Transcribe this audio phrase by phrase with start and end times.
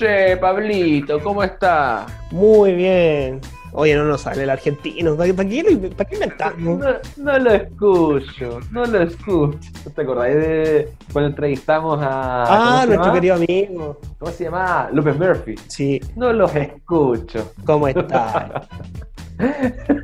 [0.00, 2.06] Che, Pablito, ¿cómo está?
[2.30, 3.38] Muy bien.
[3.72, 5.14] Oye, no nos sale el argentino.
[5.14, 6.78] ¿Para, qué, lo- para qué inventamos?
[6.78, 6.86] No,
[7.18, 9.58] no lo escucho, no lo escucho.
[9.84, 12.44] ¿No te acordás de cuando entrevistamos a.
[12.48, 14.00] ¿cómo Ah, nuestro querido amigo.
[14.18, 14.88] ¿Cómo se llama?
[14.90, 15.54] López Murphy.
[15.68, 17.52] Sí, No los escucho.
[17.66, 18.62] ¿cómo está?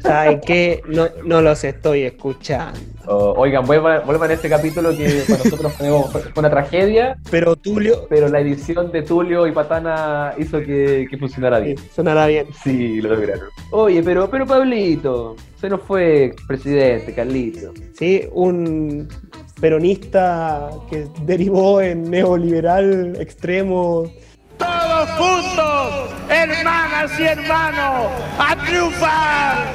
[0.01, 0.83] ¿Saben qué?
[0.89, 2.79] No, no los estoy escuchando.
[3.09, 5.91] Oh, oigan, vuelvan, vuelvan a este capítulo que para nosotros fue,
[6.37, 11.59] una tragedia, Pero Tulio, pero la edición de Tulio y Patana hizo que, que funcionara
[11.59, 11.79] sí, bien.
[11.95, 12.49] sonará bien.
[12.65, 13.49] Sí, lo lograron.
[13.71, 17.73] Oye, pero, pero Pablito, se nos fue presidente, Carlito.
[17.97, 19.09] Sí, un
[19.61, 24.11] peronista que derivó en neoliberal extremo.
[24.59, 29.67] Todos juntos, hermanas y hermanos, a triunfar,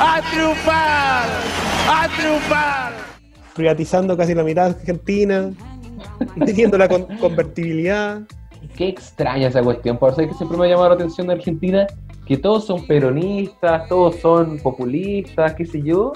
[0.00, 1.26] a triunfar,
[1.88, 2.92] a triunfar.
[3.54, 5.50] privatizando casi la mitad de Argentina,
[6.44, 8.20] teniendo la con- convertibilidad.
[8.76, 11.34] Qué extraña esa cuestión, por eso es que siempre me ha llamado la atención de
[11.34, 11.86] Argentina,
[12.26, 16.12] que todos son peronistas, todos son populistas, qué sé yo,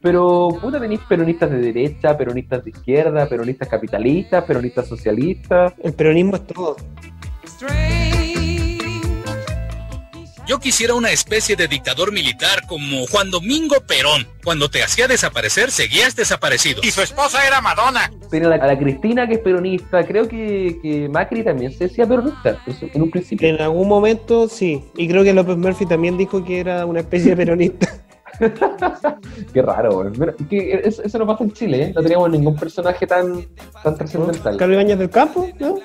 [0.00, 5.72] pero puta tenéis peronistas de derecha, peronistas de izquierda, peronistas capitalistas, peronistas socialistas.
[5.82, 6.76] El peronismo es todo.
[10.46, 14.26] Yo quisiera una especie de dictador militar como Juan Domingo Perón.
[14.44, 16.82] Cuando te hacía desaparecer, seguías desaparecido.
[16.82, 18.10] Y su esposa era Madonna.
[18.30, 22.06] A la, a la Cristina que es peronista, creo que, que Macri también se decía
[22.06, 23.48] peronista, en un principio.
[23.48, 24.84] En algún momento sí.
[24.96, 27.88] Y creo que López Murphy también dijo que era una especie de peronista.
[29.52, 30.10] Qué raro,
[30.48, 31.92] que eso, eso no pasa en Chile, ¿eh?
[31.94, 33.46] No teníamos ningún personaje tan,
[33.82, 34.56] tan trascendental.
[34.56, 35.78] Carlos Ibáñez del Campo, ¿no?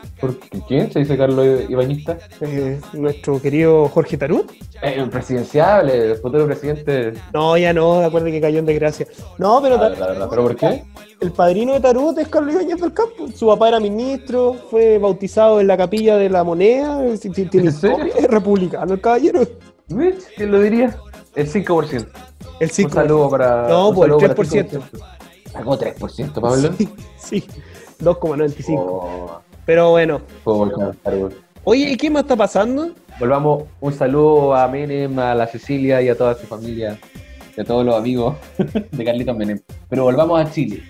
[0.67, 2.17] ¿Quién se dice Carlos Ibañista?
[2.42, 4.52] Eh, nuestro querido Jorge Tarut.
[4.81, 7.14] Eh, el presidencial, el futuro presidente.
[7.33, 9.08] No, ya no, de acuerdo que cayó en desgracia.
[9.38, 10.27] No, pero la verdad.
[10.30, 10.83] ¿Pero por qué?
[11.22, 13.27] el padrino de Tarut es Carlos Ibáñez del Campo.
[13.36, 17.05] Su papá era ministro, fue bautizado en la capilla de la moneda.
[17.05, 18.14] eh, ¿En serio?
[18.17, 19.42] es republicano el caballero.
[20.36, 20.95] ¿Quién lo diría?
[21.36, 22.08] El 5%.
[22.59, 22.89] El Un 5.
[22.93, 23.67] saludo para.
[23.67, 24.81] No, un pues, el saludo para 3%.
[25.52, 26.70] Sacó 3%, Pablo.
[26.77, 27.47] Sí, sí,
[28.02, 28.75] 2,95.
[28.77, 30.21] Oh, Pero bueno.
[30.43, 31.33] puedo volver a estar, weón.
[31.64, 32.92] Oye, ¿y qué más está pasando?
[33.20, 36.97] Volvamos un saludo a Menem, a la Cecilia y a toda su familia
[37.58, 38.36] y a todos los amigos
[38.91, 39.59] de Carlitos Menem.
[39.89, 40.83] Pero volvamos a Chile.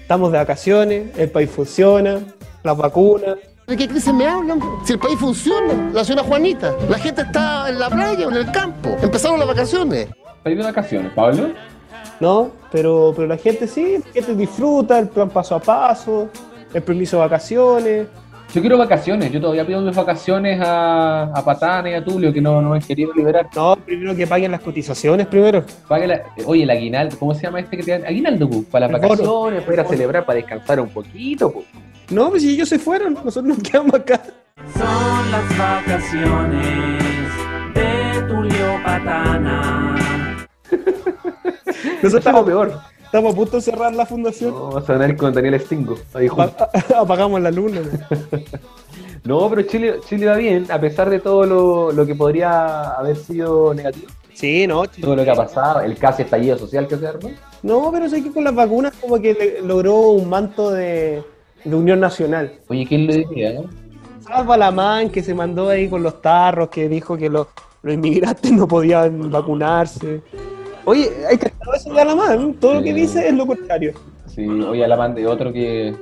[0.00, 2.20] Estamos de vacaciones, el país funciona,
[2.62, 3.36] las vacunas.
[3.66, 4.60] ¿De qué crisis me hablan?
[4.84, 8.36] Si el país funciona, la señora Juanita, la gente está en la playa o en
[8.36, 10.08] el campo, empezaron las vacaciones.
[10.44, 11.48] ¿Estás de vacaciones, Pablo?
[12.20, 12.50] ¿no?
[12.70, 16.28] Pero, pero la gente sí, la gente disfruta el plan paso a paso,
[16.72, 18.06] el permiso de vacaciones.
[18.54, 19.32] Yo quiero vacaciones.
[19.32, 22.76] Yo todavía pido mis vacaciones a, a Patana y a Tulio, que no, no me
[22.76, 23.48] han querido liberar.
[23.56, 25.64] No, primero que paguen las cotizaciones primero.
[25.88, 28.04] Pague la- oye, el aguinaldo, ¿cómo se llama este que te dan?
[28.06, 29.22] Aguinaldo, pu, para las El bono.
[29.22, 31.64] vacaciones, para ir a celebrar, para descansar un poquito, pu.
[32.10, 34.20] No, pues si ellos se fueron, nosotros nos quedamos acá.
[34.72, 36.88] Son las vacaciones
[37.74, 39.93] de Tulio Patana.
[41.84, 42.72] Nosotros estamos peor.
[43.04, 44.52] Estamos a punto de cerrar la fundación.
[44.52, 45.96] Vamos a venir con Daniel Stingo.
[46.14, 46.28] ahí
[46.98, 47.80] Apagamos la luna.
[49.24, 53.16] No, pero Chile, Chile va bien, a pesar de todo lo, lo que podría haber
[53.16, 54.08] sido negativo.
[54.34, 57.30] Sí, no, Todo lo que ha pasado, el casi estallido social que se armó.
[57.62, 61.22] no, pero sé que con las vacunas como que le- logró un manto de,
[61.64, 62.52] de unión nacional.
[62.68, 63.70] Oye, ¿quién lo diría, no?
[64.20, 67.46] Salva la man que se mandó ahí con los tarros, que dijo que los,
[67.82, 70.20] los inmigrantes no podían vacunarse.
[70.86, 73.00] Oye, hay que eso de Alamán, todo lo que Sí.
[73.00, 73.92] dice es lo contrario.
[74.26, 75.94] Sí, oye, a la man de otro que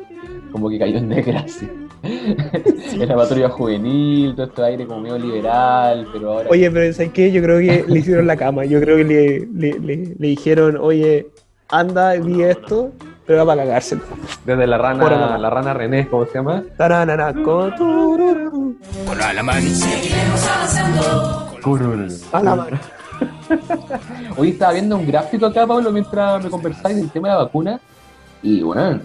[0.51, 1.69] como que cayó en desgracia.
[2.03, 6.49] en la patrulla juvenil, todo este aire como medio liberal, pero ahora...
[6.51, 7.31] Oye, pero ¿sabes qué?
[7.31, 8.65] Yo creo que le hicieron la cama.
[8.65, 11.29] Yo creo que le, le, le- le dijeron, oye,
[11.69, 12.91] anda, di esto,
[13.25, 14.03] pero va para cagárselo.
[14.45, 15.39] Desde la rana, no.
[15.39, 16.65] la rana René, ¿cómo se llama?
[16.77, 17.71] Taranana, con
[19.07, 19.63] Con Alamán.
[22.33, 22.81] Alamán.
[24.37, 27.81] Hoy estaba viendo un gráfico acá, Pablo, mientras me conversáis del tema de la vacuna.
[28.43, 29.01] Y bueno,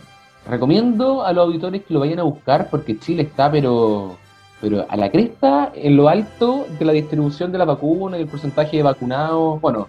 [0.49, 4.17] recomiendo a los auditores que lo vayan a buscar porque Chile está, pero,
[4.61, 8.27] pero a la cresta, en lo alto de la distribución de la vacuna y el
[8.27, 9.61] porcentaje de vacunados.
[9.61, 9.87] Bueno,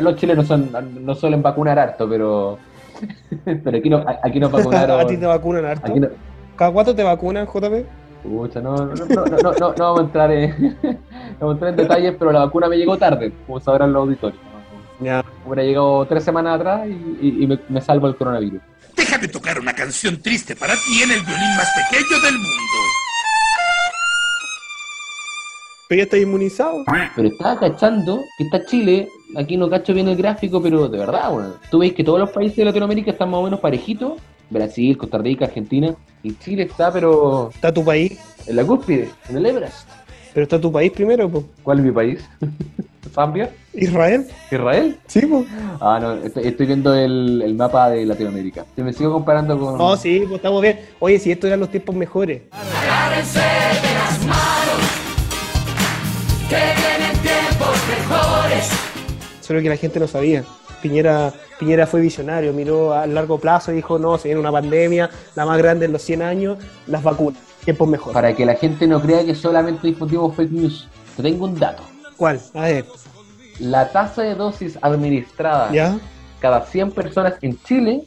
[0.00, 0.70] los chilenos son,
[1.00, 2.58] no suelen vacunar harto, pero,
[3.44, 5.00] pero aquí, no, aquí nos vacunaron.
[5.00, 5.86] A ti te vacunan harto.
[5.90, 6.08] aquí no,
[6.56, 8.01] ¿Cada cuánto te vacunan, JP?
[8.22, 10.98] Pucha, no, no, no, no, no, no, no vamos a entrar en, no
[11.40, 14.38] vamos a entrar en detalles, pero la vacuna me llegó tarde, como sabrán los auditores.
[15.00, 15.24] Ya.
[15.44, 16.90] Hubiera llegado tres semanas atrás y,
[17.26, 18.60] y- y me, me salvo el coronavirus.
[18.96, 22.78] Déjame tocar una canción triste para ti en el violín más pequeño del mundo.
[25.88, 26.84] Pero ya estás inmunizado.
[27.16, 31.30] Pero estaba cachando que está Chile, aquí no cacho bien el gráfico, pero de verdad,
[31.30, 34.12] bueno, tú ves que todos los países de Latinoamérica están más o menos parejitos,
[34.52, 38.18] Brasil, Costa Rica, Argentina, y Chile está, pero Está tu país.
[38.46, 39.88] en la cúspide, en el Everest.
[40.34, 41.44] Pero está tu país primero, pues.
[41.62, 42.24] ¿Cuál es mi país?
[43.14, 43.50] ¿Zambia?
[43.74, 44.26] ¿Israel?
[44.50, 44.98] ¿Israel?
[45.06, 45.44] Sí, pues.
[45.80, 48.64] Ah, no, estoy, estoy viendo el, el mapa de Latinoamérica.
[48.74, 49.76] Si me sigo comparando con.
[49.76, 50.80] No, sí, pues estamos bien.
[51.00, 52.42] Oye, si estos eran los tiempos mejores.
[59.40, 60.44] Solo que la gente no sabía.
[60.80, 61.32] Piñera,
[61.62, 65.46] Piñera fue visionario, miró a largo plazo y dijo, no, se viene una pandemia, la
[65.46, 68.14] más grande en los 100 años, las vacunas, tiempos mejores.
[68.14, 70.88] Para que la gente no crea que solamente discutimos fake news.
[71.16, 71.84] Te tengo un dato.
[72.16, 72.40] ¿Cuál?
[72.54, 72.84] A ver,
[73.60, 75.96] La tasa de dosis administrada ¿ya?
[76.40, 78.02] cada 100 personas en Chile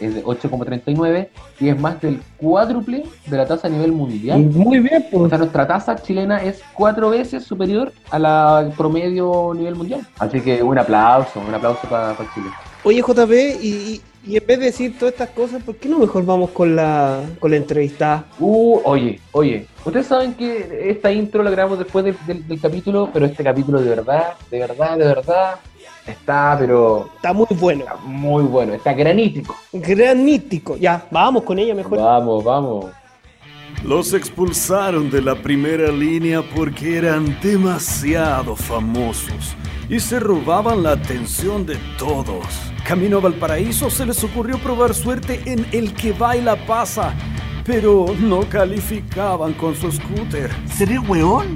[0.00, 1.28] es de 8,39
[1.60, 4.40] y es más del cuádruple de la tasa a nivel mundial.
[4.40, 5.28] Muy bien, O pues.
[5.28, 10.00] sea, nuestra tasa chilena es cuatro veces superior a la al promedio a nivel mundial.
[10.18, 12.48] Así que un aplauso, un aplauso para Chile.
[12.84, 13.32] Oye, JP,
[13.62, 16.50] y, y- y en vez de decir todas estas cosas, ¿por qué no mejor vamos
[16.50, 18.24] con la, con la entrevistada?
[18.38, 23.10] Uh, oye, oye, ustedes saben que esta intro la grabamos después del, del- del capítulo,
[23.12, 25.54] pero este capítulo de verdad, de verdad, de verdad,
[26.06, 27.84] está, pero Está muy bueno.
[27.84, 29.54] está muy bueno, está granítico.
[29.72, 30.76] Granítico.
[30.76, 31.98] Ya, vamos con ella mejor.
[31.98, 32.86] Vamos, vamos.
[33.82, 39.56] Los expulsaron de la primera línea porque eran demasiado famosos
[39.88, 42.46] y se robaban la atención de todos.
[42.86, 47.14] Camino a Valparaíso se les ocurrió probar suerte en el que baila pasa,
[47.64, 50.50] pero no calificaban con su scooter.
[50.66, 51.54] ¿Seré weón?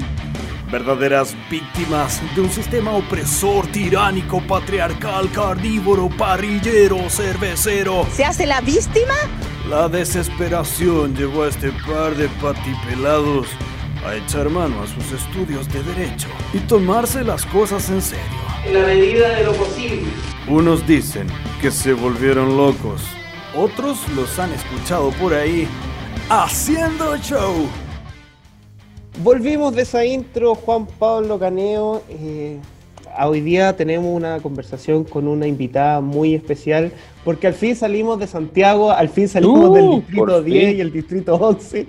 [0.70, 8.06] Verdaderas víctimas de un sistema opresor, tiránico, patriarcal, carnívoro, parrillero, cervecero.
[8.12, 9.14] ¿Se hace la víctima?
[9.68, 13.48] La desesperación llevó a este par de patipelados
[14.02, 18.24] a echar mano a sus estudios de derecho y tomarse las cosas en serio.
[18.64, 20.08] En la medida de lo posible.
[20.48, 21.26] Unos dicen
[21.60, 23.02] que se volvieron locos,
[23.54, 25.68] otros los han escuchado por ahí
[26.30, 27.68] haciendo show.
[29.22, 32.02] Volvimos de esa intro, Juan Pablo Caneo.
[32.08, 32.58] eh,
[33.26, 36.92] hoy día tenemos una conversación con una invitada muy especial,
[37.24, 40.76] porque al fin salimos de Santiago, al fin salimos Uh, del distrito por 10 fin.
[40.76, 41.86] y el distrito 11.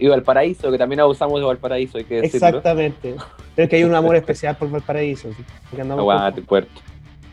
[0.00, 2.46] Y Valparaíso, que también abusamos de Valparaíso, hay que decirlo.
[2.48, 3.16] Exactamente.
[3.56, 5.28] Pero es que hay un amor especial por Valparaíso.
[5.90, 6.80] Aguante, puerto.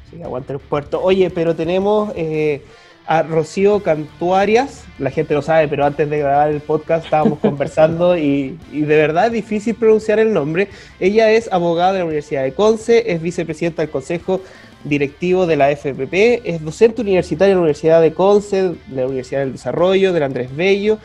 [0.10, 1.02] Sí, aguante el puerto.
[1.04, 2.64] Oye, pero tenemos eh,
[3.08, 4.84] a Rocío Cantuarias.
[5.00, 8.96] La gente lo sabe, pero antes de grabar el podcast estábamos conversando y, y de
[8.96, 10.70] verdad es difícil pronunciar el nombre.
[11.00, 14.42] Ella es abogada de la Universidad de Conce, es vicepresidenta del Consejo
[14.84, 19.40] Directivo de la FPP, es docente universitaria en la Universidad de Conce, de la Universidad
[19.42, 21.00] del Desarrollo, del Andrés Bello.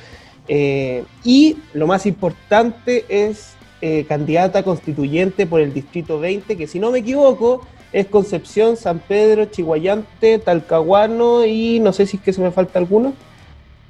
[0.49, 6.79] eh, y lo más importante es eh, candidata constituyente por el Distrito 20, que si
[6.79, 12.33] no me equivoco, es Concepción, San Pedro, Chihuayante, Talcahuano y no sé si es que
[12.33, 13.13] se me falta alguno.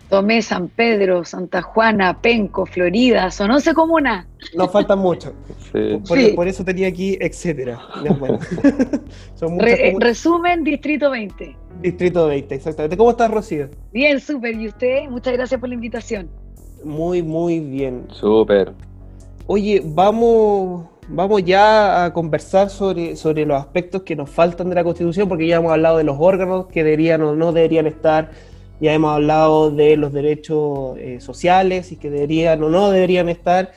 [0.09, 4.27] Tomé San Pedro, Santa Juana, Penco, Florida, sonó se comuna.
[4.57, 5.33] Nos faltan muchos.
[5.73, 6.01] Sí.
[6.09, 6.33] Por, Sí.
[6.35, 7.79] por eso tenía aquí, etcétera.
[8.19, 8.41] Bueno.
[9.37, 10.09] Son Re- eh, comunas.
[10.09, 11.57] resumen, Distrito 20.
[11.81, 12.97] Distrito 20, exactamente.
[12.97, 13.69] ¿Cómo estás, Rocío?
[13.93, 14.57] Bien, súper.
[14.61, 15.09] ¿Y usted?
[15.09, 16.29] Muchas gracias por la invitación.
[16.83, 18.07] Muy, muy bien.
[18.11, 18.73] Súper.
[19.47, 24.85] Oye, vamos, vamos ya a conversar sobre, sobre los aspectos que nos faltan de la
[24.85, 28.31] Constitución, porque ya hemos hablado de los órganos que deberían o no deberían estar,
[28.81, 33.73] ya hemos hablado de los derechos eh, sociales y que deberían o no deberían estar,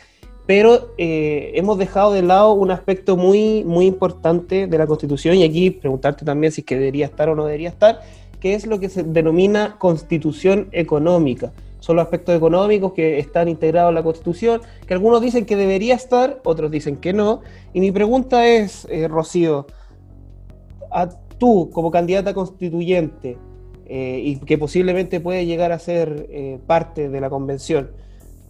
[0.46, 5.43] pero eh, hemos dejado de lado un aspecto muy, muy importante de la Constitución, y
[5.43, 8.01] aquí preguntarte también si es que debería estar o no debería estar,
[8.39, 11.51] que es lo que se denomina constitución económica.
[11.84, 15.96] Son los aspectos económicos que están integrados en la Constitución, que algunos dicen que debería
[15.96, 17.42] estar, otros dicen que no.
[17.74, 19.68] Y mi pregunta es, eh, Rocío,
[20.90, 23.38] a tú como candidata constituyente
[23.86, 27.92] eh, y que posiblemente puede llegar a ser eh, parte de la convención,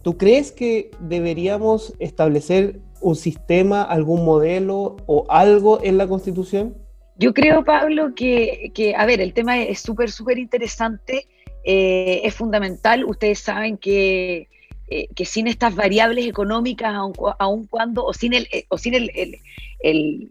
[0.02, 6.76] ¿tú crees que deberíamos establecer un sistema, algún modelo o algo en la Constitución?
[7.16, 11.26] Yo creo, Pablo, que, que, a ver, el tema es súper, súper interesante,
[11.64, 13.04] eh, es fundamental.
[13.04, 14.48] Ustedes saben que,
[14.88, 18.78] eh, que sin estas variables económicas, aun, cu- aun cuando, o sin, el, eh, o
[18.78, 20.30] sin el,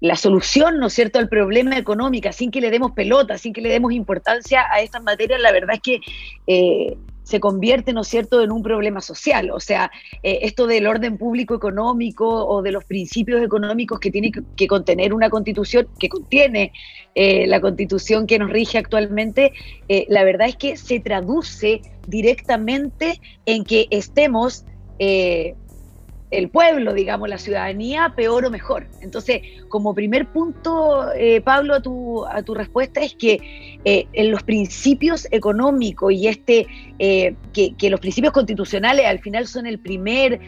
[0.00, 3.62] la solución, ¿no es cierto?, al problema económico, sin que le demos pelota, sin que
[3.62, 8.42] le demos importancia a estas materias, la verdad es que se convierte, ¿no es cierto?,
[8.42, 9.50] en un problema social.
[9.50, 9.90] O sea,
[10.22, 15.30] esto del orden público económico o de los principios económicos que tiene que contener una
[15.30, 16.70] constitución, que contiene
[17.14, 19.52] eh, la constitución que nos rige actualmente,
[19.88, 24.64] eh, la verdad es que se traduce directamente en que estemos
[24.98, 25.54] eh,
[26.32, 28.88] el pueblo, digamos, la ciudadanía, peor o mejor.
[29.00, 31.06] Entonces, como primer punto,
[31.44, 36.66] Pablo, a tu, a tu respuesta es que en los principios económicos y este,
[36.98, 40.40] que los principios constitucionales al final son el primer...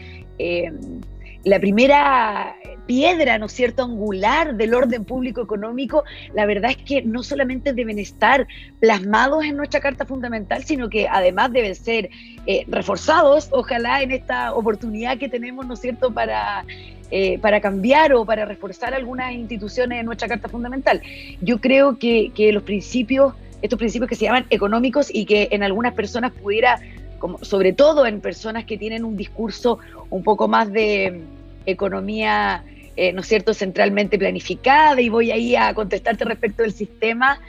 [1.47, 7.01] la primera piedra, ¿no es cierto?, angular del orden público económico, la verdad es que
[7.01, 8.47] no solamente deben estar
[8.79, 12.09] plasmados en nuestra Carta Fundamental, sino que además deben ser
[12.45, 16.65] eh, reforzados, ojalá en esta oportunidad que tenemos, ¿no es cierto?, para,
[17.11, 21.01] eh, para cambiar o para reforzar algunas instituciones en nuestra Carta Fundamental.
[21.41, 25.63] Yo creo que, que los principios, estos principios que se llaman económicos y que en
[25.63, 26.79] algunas personas pudiera
[27.19, 29.79] como, sobre todo en personas que tienen un discurso
[30.11, 31.23] un poco más de
[31.67, 32.63] economía,
[32.95, 37.39] eh, ¿no es cierto?, centralmente planificada, y voy ahí a contestarte respecto del sistema,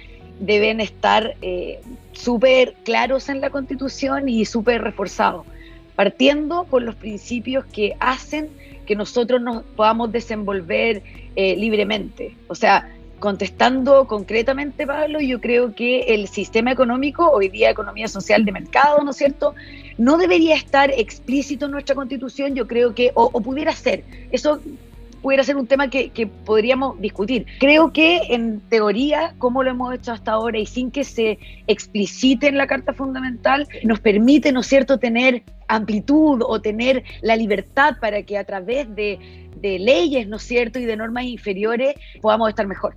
[0.40, 1.80] deben estar eh,
[2.12, 5.46] súper claros en la Constitución y súper reforzados,
[5.96, 8.48] partiendo por los principios que hacen
[8.86, 11.02] que nosotros nos podamos desenvolver
[11.36, 12.36] eh, libremente.
[12.48, 18.44] O sea, contestando concretamente, Pablo, yo creo que el sistema económico, hoy día economía social
[18.44, 19.54] de mercado, ¿no es cierto?,
[19.98, 24.60] no debería estar explícito en nuestra constitución, yo creo que, o, pudiera ser, eso
[25.20, 27.46] pudiera ser un tema que, que, podríamos discutir.
[27.58, 32.46] Creo que en teoría, como lo hemos hecho hasta ahora y sin que se explicite
[32.46, 37.96] en la Carta Fundamental, nos permite, ¿no es cierto?, tener amplitud o tener la libertad
[38.00, 39.18] para que a través de
[39.60, 42.94] leyes, ¿no es cierto?, y de normas inferiores podamos estar mejor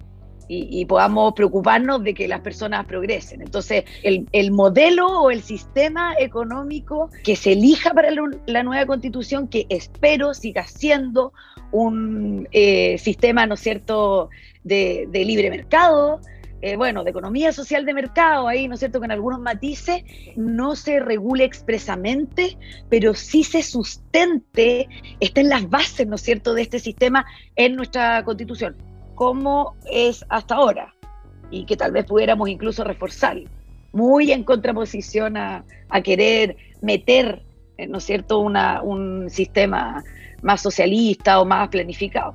[0.54, 3.42] y, podamos preocuparnos de que las personas progresen.
[3.42, 8.10] Entonces, el, modelo o el sistema económico que se elija para
[8.46, 11.32] la, nueva constitución, que espero siga siendo
[11.72, 14.30] un eh, sistema, ¿no es cierto?,
[14.64, 16.20] de, libre mercado,
[16.62, 20.04] eh, bueno, de economía social de mercado, ahí, ¿no es cierto?, con algunos matices,
[20.36, 22.58] no se regule expresamente,
[22.90, 24.90] pero sí se sustente,
[25.22, 28.91] está en las bases, ¿no es cierto?, de este sistema en nuestra constitución
[29.22, 30.96] como es hasta ahora
[31.52, 33.38] y que tal vez pudiéramos incluso reforzar,
[33.94, 35.64] muy en contraposición a,
[36.04, 37.44] querer meter,
[37.78, 40.04] eh, ¿no es cierto?, Una, un sistema
[40.42, 42.34] más socialista o más planificado.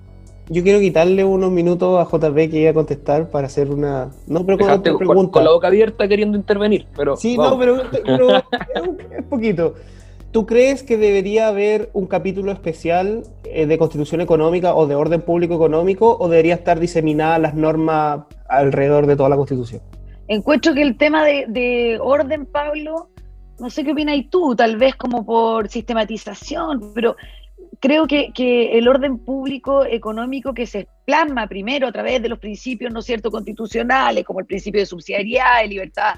[0.49, 4.13] Yo quiero quitarle unos minutos a JB que iba a contestar para hacer una.
[4.29, 5.33] No, pero con pregunta.
[5.33, 7.17] Con la boca abierta queriendo intervenir, pero.
[7.17, 8.37] Sí, no, pero, pero
[9.11, 9.75] es, poquito.
[10.33, 15.23] ¿Tú crees que debería haber un capítulo especial eh, de constitución económica o de orden
[15.23, 19.81] público económico o debería estar diseminada las normas alrededor de toda la constitución?
[20.29, 23.09] Encuentro que el tema de, orden, Pablo,
[23.59, 27.17] no sé qué opinas tú, tal vez como por sistematización, pero
[27.81, 32.41] creo que, que, el orden público económico que se plasma primero a través de los
[32.41, 36.15] principios, ¿no cierto?, constitucionales, como el principio de subsidiariedad, de libertad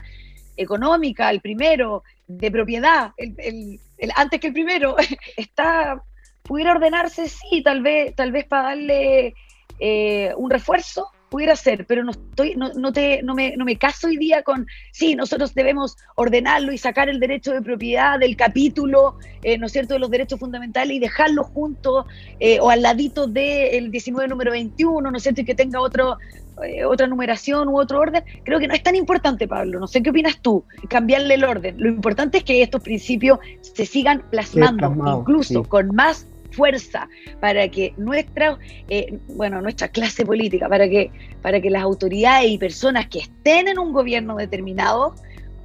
[0.57, 3.79] económica, el primero, de propiedad, el,
[4.14, 4.97] antes que el primero,
[5.37, 6.02] está,
[6.43, 9.35] pudiera ordenarse, sí, tal vez, tal vez para darle
[9.78, 13.76] eh, un refuerzo, pudiera ser, pero no estoy, no, no, te, no, me, no me
[13.76, 18.37] caso hoy día con, sí, nosotros debemos ordenarlo y sacar el derecho de propiedad del
[18.37, 22.06] capítulo, eh, ¿no es cierto?, de los derechos fundamentales y dejarlo junto
[22.40, 26.18] eh, o al ladito del 19 número 21, ¿no es cierto?, y que tenga otro,
[26.64, 29.78] eh, otra numeración u otro orden, creo que no es tan importante, Pablo.
[29.78, 31.76] No sé qué opinas tú, cambiarle el orden.
[31.78, 37.09] Lo importante es que estos principios se sigan plasmando, incluso con más fuerza
[37.40, 41.11] para que nuestra, eh, bueno, nuestra clase política, para que,
[41.43, 45.14] para que las autoridades y personas que estén en un gobierno determinado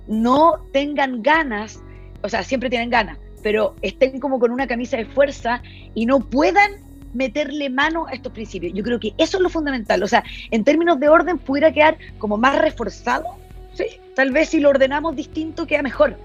[0.07, 1.81] no tengan ganas,
[2.21, 5.61] o sea, siempre tienen ganas, pero estén como con una camisa de fuerza
[5.93, 6.71] y no puedan
[7.13, 8.73] meterle mano a estos principios.
[8.73, 10.01] Yo creo que eso es lo fundamental.
[10.03, 13.25] O sea, en términos de orden pudiera quedar como más reforzado.
[13.73, 13.85] Sí,
[14.15, 16.17] tal vez si lo ordenamos distinto queda mejor.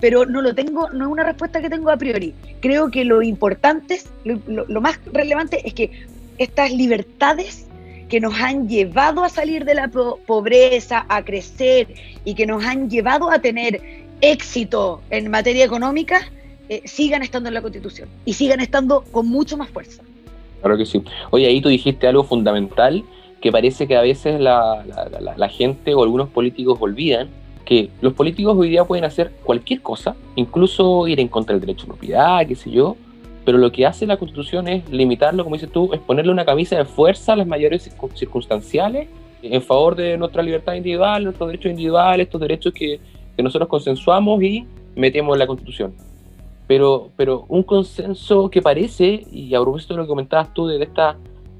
[0.00, 2.34] Pero no lo tengo, no es una respuesta que tengo a priori.
[2.60, 5.90] Creo que lo importante, lo, lo más relevante es que
[6.38, 7.66] estas libertades
[8.08, 11.88] que nos han llevado a salir de la pobreza, a crecer
[12.24, 13.80] y que nos han llevado a tener
[14.20, 16.20] éxito en materia económica,
[16.68, 20.02] eh, sigan estando en la Constitución y sigan estando con mucho más fuerza.
[20.60, 21.02] Claro que sí.
[21.30, 23.04] Oye, ahí tú dijiste algo fundamental
[23.40, 24.84] que parece que a veces la,
[25.50, 27.28] gente o algunos políticos olvidan
[27.68, 31.82] que los políticos hoy día pueden hacer cualquier cosa, incluso ir en contra del derecho
[31.82, 32.96] de propiedad, qué sé yo,
[33.44, 36.78] pero lo que hace la Constitución es limitarlo, como dices tú, es ponerle una camisa
[36.78, 39.08] de fuerza a las mayores circunstanciales
[39.42, 43.00] en favor de nuestra libertad individual, nuestros derechos individuales, estos derechos que,
[43.36, 45.92] que nosotros consensuamos y metemos en la Constitución.
[46.66, 50.82] Pero, pero un consenso que parece, y a propósito de lo que comentabas tú, de
[50.82, 51.16] estas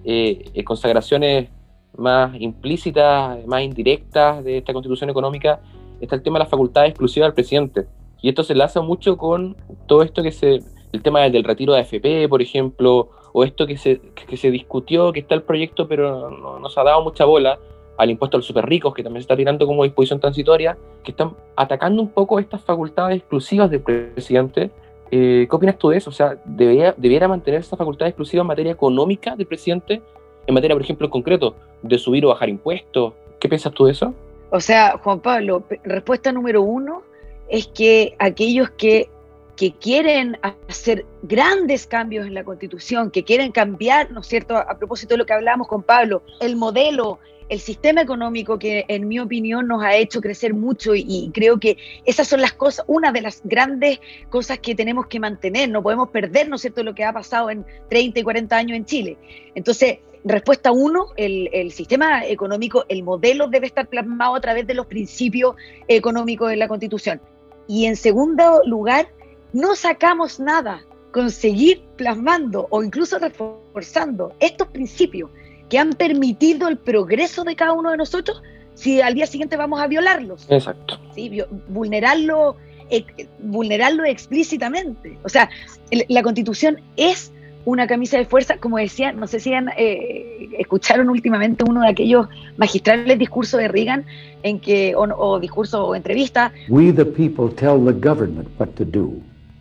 [0.06, 1.50] eh, consagraciones
[1.98, 5.60] más implícitas, más indirectas de esta constitución económica,
[6.00, 7.86] está el tema de las facultades exclusivas del presidente.
[8.20, 10.60] Y esto se enlaza mucho con todo esto que se,
[10.92, 15.12] el tema del, retiro de AFP, por ejemplo, o esto que se, que se discutió,
[15.12, 17.58] que está el proyecto, pero no, no ha dado mucha bola,
[17.98, 21.10] al impuesto a los super ricos, que también se está tirando como disposición transitoria, que
[21.10, 24.70] están atacando un poco estas facultades exclusivas del presidente
[25.10, 26.10] Eh, ¿Qué opinas tú de eso?
[26.10, 30.02] O sea, ¿debería, ¿debiera mantener esa facultad exclusiva en materia económica del presidente?
[30.46, 33.14] En materia, por ejemplo, en concreto, de subir o bajar impuestos.
[33.40, 34.14] ¿Qué piensas tú de eso?
[34.50, 37.02] O sea, Juan Pablo, respuesta número uno
[37.48, 39.10] es que aquellos que,
[39.56, 40.38] que quieren
[40.68, 45.18] hacer grandes cambios en la constitución, que quieren cambiar, ¿no es cierto?, a, propósito de
[45.18, 47.18] lo que hablábamos con Pablo, el modelo,
[47.50, 51.58] el sistema económico que en mi opinión nos ha hecho crecer mucho y, y creo
[51.58, 55.82] que esas son las cosas, una de las grandes cosas que tenemos que mantener, no
[55.82, 58.84] podemos perder, ¿no es cierto?, lo que ha pasado en 30 y 40 años en
[58.86, 59.18] Chile.
[59.54, 64.74] Entonces, Respuesta uno, el, el, sistema económico, el modelo debe estar plasmado a través de
[64.74, 65.56] los principios
[65.86, 67.20] económicos de la Constitución.
[67.66, 69.08] Y en segundo lugar,
[69.52, 70.82] no sacamos nada
[71.12, 75.30] con seguir plasmando o incluso reforzando estos principios
[75.68, 78.42] que han permitido el progreso de cada uno de nosotros
[78.74, 80.46] si al día siguiente vamos a violarlos.
[80.48, 80.98] Exacto.
[81.14, 81.42] ¿sí?
[81.68, 82.56] Vulnerarlo,
[82.90, 83.04] eh,
[83.40, 85.18] vulnerarlo explícitamente.
[85.24, 85.50] O sea,
[85.90, 87.32] el, la Constitución es
[87.68, 91.88] una camisa de fuerza, como decía, no sé si han, eh, escucharon últimamente uno de
[91.88, 94.06] aquellos magistrales discursos de Reagan
[94.42, 96.50] en que, o, o discurso o entrevista.
[96.70, 99.20] We the people tell the government what to do.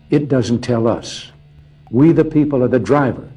[0.09, 1.33] It doesn't tell us.
[1.91, 3.27] We the people are the driver.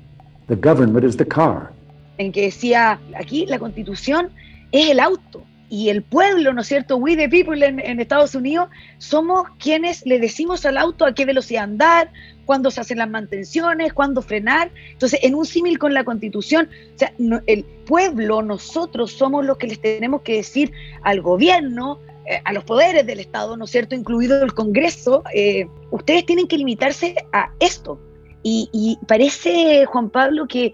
[0.46, 1.72] The government is the car.
[2.18, 4.28] En que decía, aquí la constitución
[4.70, 6.96] es el auto y el pueblo, ¿no es cierto?
[6.96, 11.62] We the people en, Estados Unidos somos quienes le decimos al auto a qué velocidad
[11.62, 12.12] andar,
[12.44, 14.72] cuándo se hacen las mantenciones, cuándo frenar.
[14.90, 17.14] Entonces, en un símil con la constitución, o sea,
[17.46, 20.72] el pueblo, nosotros somos los que les tenemos que decir
[21.02, 25.68] al gobierno, eh, a los poderes del Estado, ¿no es cierto?, incluido el Congreso, eh,
[25.92, 28.00] ustedes tienen que limitarse a esto.
[28.42, 30.72] Y, parece, Juan Pablo, que,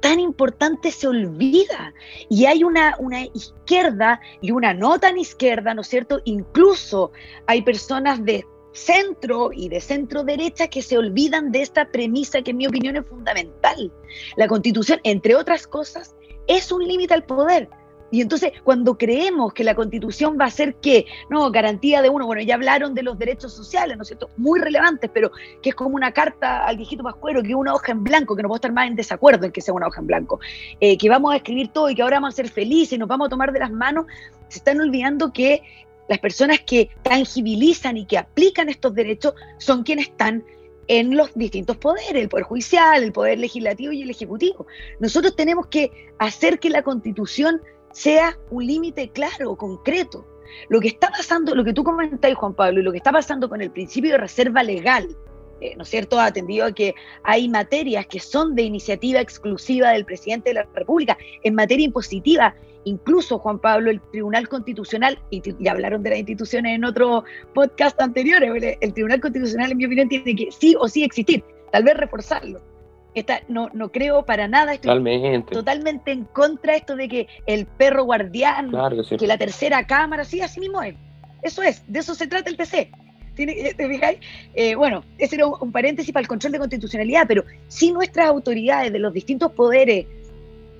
[0.00, 1.94] tan importante se olvida.
[2.28, 6.20] Y hay una, una izquierda y una no tan izquierda, ¿no es cierto?
[6.24, 7.12] Incluso
[7.46, 12.50] hay personas de centro y de centro derecha que se olvidan de esta premisa que
[12.50, 13.92] en mi opinión es fundamental.
[14.36, 16.14] La constitución, entre otras cosas,
[16.46, 17.68] es un límite al poder.
[18.10, 22.26] Y entonces, cuando creemos que la constitución va a ser que, no, garantía de uno,
[22.26, 24.30] bueno, ya hablaron de los derechos sociales, ¿no es cierto?
[24.36, 25.30] Muy relevantes, pero
[25.62, 28.42] que es como una carta al viejito pascuero, que es una hoja en blanco, que
[28.42, 30.40] no puedo estar más en desacuerdo en que sea una hoja en blanco,
[30.80, 33.08] eh, que vamos a escribir todo y que ahora vamos a ser felices y nos
[33.08, 34.06] vamos a tomar de las manos,
[34.48, 35.62] se están olvidando que
[36.08, 40.44] las personas que tangibilizan y que aplican estos derechos son quienes están
[40.88, 44.66] en los distintos poderes, el poder judicial, el poder legislativo y el ejecutivo.
[45.00, 47.60] Nosotros tenemos que hacer que la constitución
[47.96, 50.26] sea un límite claro, concreto.
[50.68, 53.48] Lo que está pasando, lo que tú comentáis, Juan Pablo, y lo que está pasando
[53.48, 55.16] con el principio de reserva legal,
[55.62, 60.04] eh, ¿no es cierto?, atendido a que hay materias que son de iniciativa exclusiva del
[60.04, 62.54] presidente de la República, en materia impositiva,
[62.84, 67.98] incluso, Juan Pablo, el Tribunal Constitucional, y ya hablaron de las instituciones en otro podcast
[68.02, 71.96] anteriores, el Tribunal Constitucional, en mi opinión, tiene que sí o sí existir, tal vez
[71.96, 72.60] reforzarlo.
[73.16, 75.54] Esta, no, no creo para nada, estoy totalmente.
[75.54, 79.16] totalmente en contra de esto de que el perro guardián, claro que, sí.
[79.16, 80.94] que, la tercera cámara, sí, así mismo es.
[81.40, 82.90] Eso es, de eso se trata el TC.
[83.34, 84.18] ¿Te fijáis?
[84.54, 88.26] Eh, bueno, ese era un, un, paréntesis para el control de constitucionalidad, pero si nuestras
[88.26, 90.06] autoridades de los distintos poderes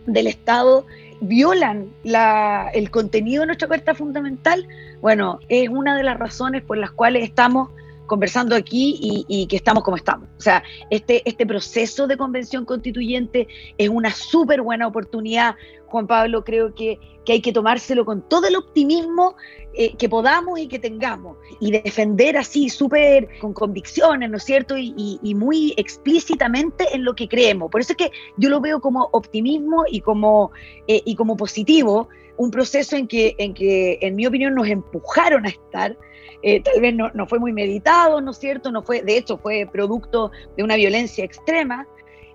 [0.04, 0.86] del Estado
[1.22, 4.68] violan la, el contenido de nuestra carta fundamental,
[5.00, 7.70] bueno, es una de las razones por las cuales estamos
[8.06, 10.28] conversando aquí y, que estamos como estamos.
[10.38, 15.54] O sea, este, este proceso de convención constituyente es una súper buena oportunidad,
[15.86, 19.36] Juan Pablo, creo que, que, hay que tomárselo con todo el optimismo
[19.78, 24.74] eh, que podamos y que tengamos y defender así súper con convicciones, ¿no es cierto?
[24.78, 27.70] Y, muy explícitamente en lo que creemos.
[27.70, 30.50] Por eso es que yo lo veo como optimismo y como,
[30.88, 35.44] eh, y como positivo, un proceso en que, en que, en mi opinión, nos empujaron
[35.44, 35.98] a estar
[36.42, 38.70] eh, tal vez no, no, fue muy meditado, ¿no es cierto?
[38.70, 41.86] No fue, de hecho, fue producto de una violencia extrema.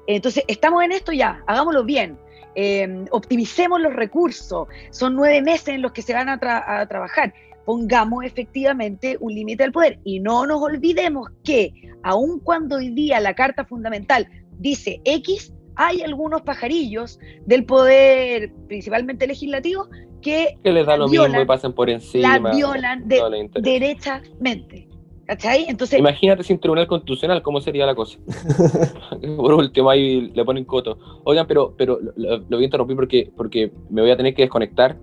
[0.08, 2.18] Entonces, estamos en esto ya, hagámoslo bien,
[2.56, 7.34] eh, optimicemos los recursos, son nueve meses en los que se van a, a trabajar,
[7.66, 11.72] pongamos efectivamente un límite al poder y no nos olvidemos que,
[12.04, 14.28] aun cuando hoy día la Carta Fundamental
[14.60, 19.88] dice X, hay algunos pajarillos del poder, principalmente legislativo,
[20.22, 22.40] que, que les da lo violan, mismo y pasan por encima.
[22.40, 23.30] La violan de, no
[23.62, 24.88] derechamente.
[25.26, 25.66] ¿Cachai?
[25.70, 28.18] Entonces, Imagínate sin tribunal constitucional, ¿cómo sería la cosa?
[29.38, 30.98] por último, ahí le ponen coto.
[31.24, 34.42] Oigan, pero, pero lo, lo, voy a interrumpir porque, porque me voy a tener que
[34.42, 34.98] desconectar.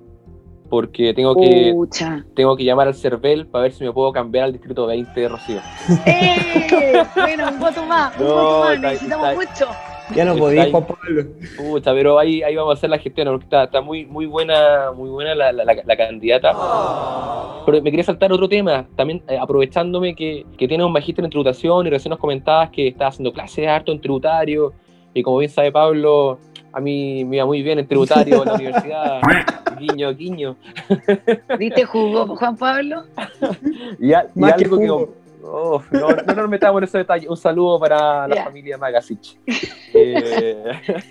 [0.68, 1.74] Porque tengo que,
[2.34, 5.28] tengo que llamar al CERVEL para ver si me puedo cambiar al distrito 20 de
[5.28, 5.60] Rocío.
[6.04, 7.02] ¡Eh!
[7.16, 9.97] bueno, un voto más, un No, voto más, necesitamos está- mucho.
[10.14, 10.70] Ya no Está podía.
[10.70, 11.22] Juan Pablo.
[11.56, 14.92] Pucha, pero ahí, ahí vamos a hacer la gestión, porque está, está muy, muy buena,
[14.94, 16.52] muy buena la, la- la- la candidata.
[17.66, 21.30] Pero me quería saltar otro tema, también eh, aprovechándome que, que tienes un magíster en
[21.30, 24.72] tributación y recién nos comentabas que estás haciendo clases harto en tributario,
[25.12, 26.38] y como bien sabe Pablo,
[26.72, 29.20] a mí me iba muy bien en tributario en la universidad,
[29.78, 30.56] guiño, guiño.
[31.58, 33.02] ¿Viste jugó Juan Pablo?
[34.00, 35.27] Y, a- y Más que algo que...
[35.42, 37.28] Oh, no, no nos metamos en ese detalle.
[37.28, 39.38] Un saludo para la familia Magasich.
[39.94, 40.54] Eh,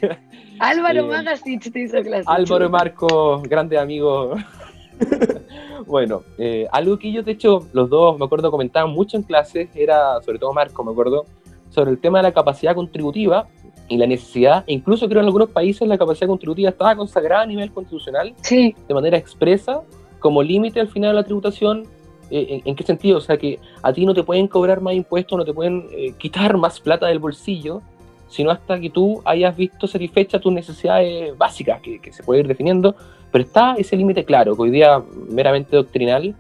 [0.60, 2.26] Álvaro Eh, Magasich te hizo clase.
[2.28, 4.40] Álvaro y Marco, grandes amigos.
[5.88, 9.70] bueno, eh, algo que ellos, de hecho, los dos, me acuerdo, comentaban mucho en clases,
[9.74, 11.26] era, sobre todo Marco, me acuerdo,
[11.70, 13.48] sobre el tema de la capacidad contributiva
[13.88, 17.72] y la necesidad, incluso creo en algunos países la capacidad contributiva estaba consagrada a nivel
[17.72, 19.82] constitucional Sí, de manera expresa
[20.20, 21.88] como límite al final de la tributación.
[22.30, 23.18] Eh, ¿en, en qué sentido?
[23.18, 26.14] O sea, que a ti no te pueden cobrar más impuestos, no te pueden eh,
[26.18, 27.82] quitar más plata del bolsillo,
[28.30, 32.48] sino hasta que tú hayas visto satisfechas tus necesidades básicas, que, que se puede ir
[32.48, 32.96] definiendo,
[33.32, 36.36] pero está ese límite claro, que hoy día meramente doctrinal,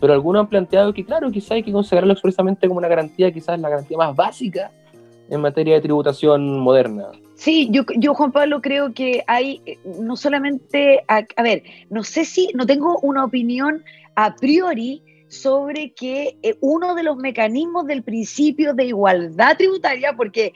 [0.00, 3.58] pero algunos han planteado que, claro, quizás hay que consagrarlo expresamente como una garantía, quizás
[3.60, 4.70] la garantía más básica
[5.28, 7.06] en materia de tributación moderna.
[7.34, 12.02] Sí, yo, yo, Juan Pablo, creo que hay eh, no solamente, a, a ver, no
[12.02, 13.82] sé si, no tengo una opinión
[14.14, 20.52] a priori sobre que eh, uno de los mecanismos del principio de igualdad tributaria, porque,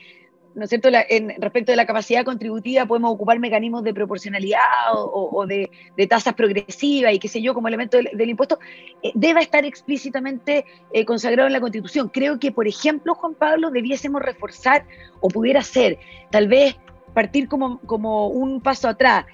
[0.55, 4.59] ¿no es cierto?, en, respecto de la capacidad contributiva podemos ocupar mecanismos de proporcionalidad
[4.93, 5.69] o, de,
[6.07, 8.59] tasas progresivas y qué sé yo como elemento del, impuesto,
[9.03, 12.09] eh, deba estar explícitamente eh, consagrado en la Constitución.
[12.09, 14.85] Creo que, por ejemplo, Juan Pablo, debiésemos reforzar
[15.19, 15.99] o pudiera ser
[16.31, 16.77] tal vez
[17.13, 19.25] partir como, como un paso atrás,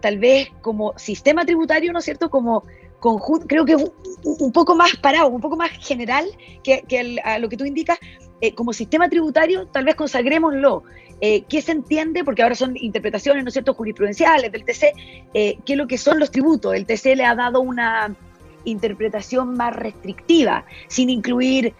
[0.00, 2.30] tal vez como sistema tributario, ¿no es cierto?
[2.30, 2.64] Como
[2.98, 3.92] conjunto, creo que un,
[4.24, 6.26] un poco más parado, un poco más general
[6.62, 7.98] que, que a lo que tú indicas,
[8.40, 10.84] eh, como sistema tributario, tal vez consagrémoslo.
[11.20, 12.22] Eh, ¿Qué se entiende?
[12.22, 14.92] Porque ahora son interpretaciones, ¿no es cierto?, jurisprudenciales del TC,
[15.34, 16.74] eh, ¿qué es lo que son los tributos?
[16.74, 18.14] El TC le ha dado una
[18.64, 21.74] interpretación más restrictiva, sin incluir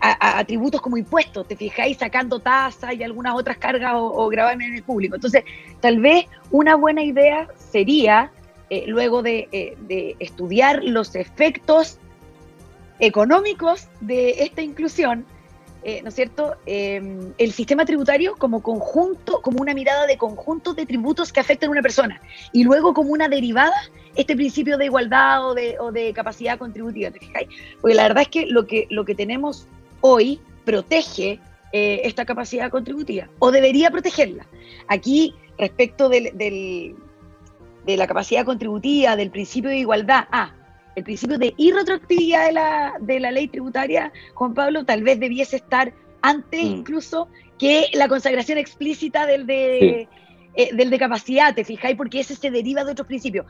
[0.00, 4.60] a, tributos como impuestos, te fijáis, sacando tasas y algunas otras cargas o, o en
[4.60, 5.14] el público.
[5.14, 5.44] Entonces,
[5.80, 8.30] tal vez una buena idea sería,
[8.70, 11.98] eh, luego de, eh, de estudiar los efectos
[12.98, 15.26] económicos de esta inclusión,
[15.82, 16.56] eh, ¿no es cierto?
[16.64, 17.02] Eh,
[17.36, 21.72] el sistema tributario como conjunto, como una mirada de conjunto de tributos que afectan a
[21.72, 22.22] una persona.
[22.52, 23.74] Y luego como una derivada,
[24.14, 27.10] este principio de igualdad o de, capacidad contributiva.
[27.80, 29.66] Porque la verdad es que lo que, lo que tenemos
[30.00, 31.40] hoy protege
[31.72, 34.46] esta capacidad contributiva, o debería protegerla.
[34.86, 36.94] Aquí, respecto del-
[37.86, 40.54] de la capacidad contributiva, del principio de igualdad, ah,
[40.96, 45.56] el principio de irretroactividad de la, de la ley tributaria, Juan Pablo, tal vez debiese
[45.56, 45.92] estar
[46.22, 46.66] antes Mm.
[46.66, 50.08] incluso que la consagración explícita del de,
[50.54, 51.96] eh, del de capacidad, ¿te fijáis?
[51.96, 53.46] Porque ese se deriva de otros principios.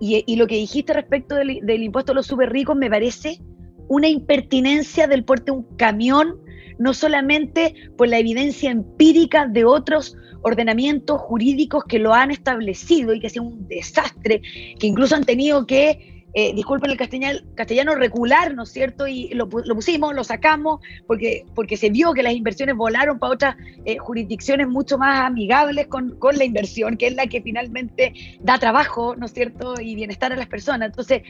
[0.00, 3.40] Y, y lo que dijiste respecto del, del impuesto a los súper ricos me parece
[3.88, 6.38] una impertinencia del porte de un camión,
[6.78, 13.20] no solamente por la evidencia empírica de otros ordenamientos jurídicos que lo han establecido y
[13.20, 14.42] que ha sido un desastre,
[14.78, 19.06] que incluso han tenido que, eh, el castellano, castellano, recular, ¿no es cierto?
[19.08, 23.32] Y lo, lo pusimos, lo sacamos, porque, porque se vio que las inversiones volaron para
[23.32, 28.12] otras eh, jurisdicciones mucho más amigables con, con la inversión, que es la que finalmente
[28.40, 29.74] da trabajo, ¿no es cierto?
[29.80, 30.90] Y bienestar a las personas.
[30.90, 31.22] Entonces,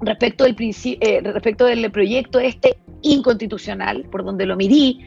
[0.00, 5.04] respecto del, eh, respecto del proyecto este inconstitucional, por donde lo mirí,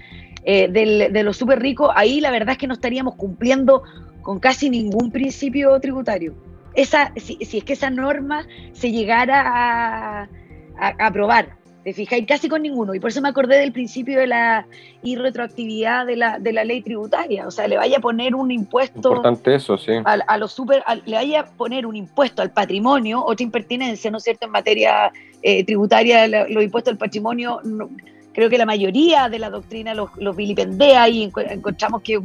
[0.49, 3.83] eh, del- de los súper ricos, ahí la verdad es que no estaríamos cumpliendo
[4.21, 6.33] con casi ningún principio tributario.
[6.73, 12.25] Esa, si, si es que esa norma se llegara a, a- a aprobar, ¿te fijáis?
[12.25, 12.93] Casi con ninguno.
[12.95, 14.65] Y por eso me acordé del principio de la
[15.03, 17.45] irretroactividad de la, de la ley tributaria.
[17.47, 19.91] O sea, le vaya a poner un impuesto Importante eso, sí.
[20.05, 24.17] a, a los super, le vaya a poner un impuesto al patrimonio, otra impertinencia, ¿no
[24.17, 27.89] es cierto?, en materia eh, tributaria, la- los impuestos al patrimonio, no-
[28.37, 32.21] creo que la mayoría de la doctrina los, los vilipendea y encontramos que,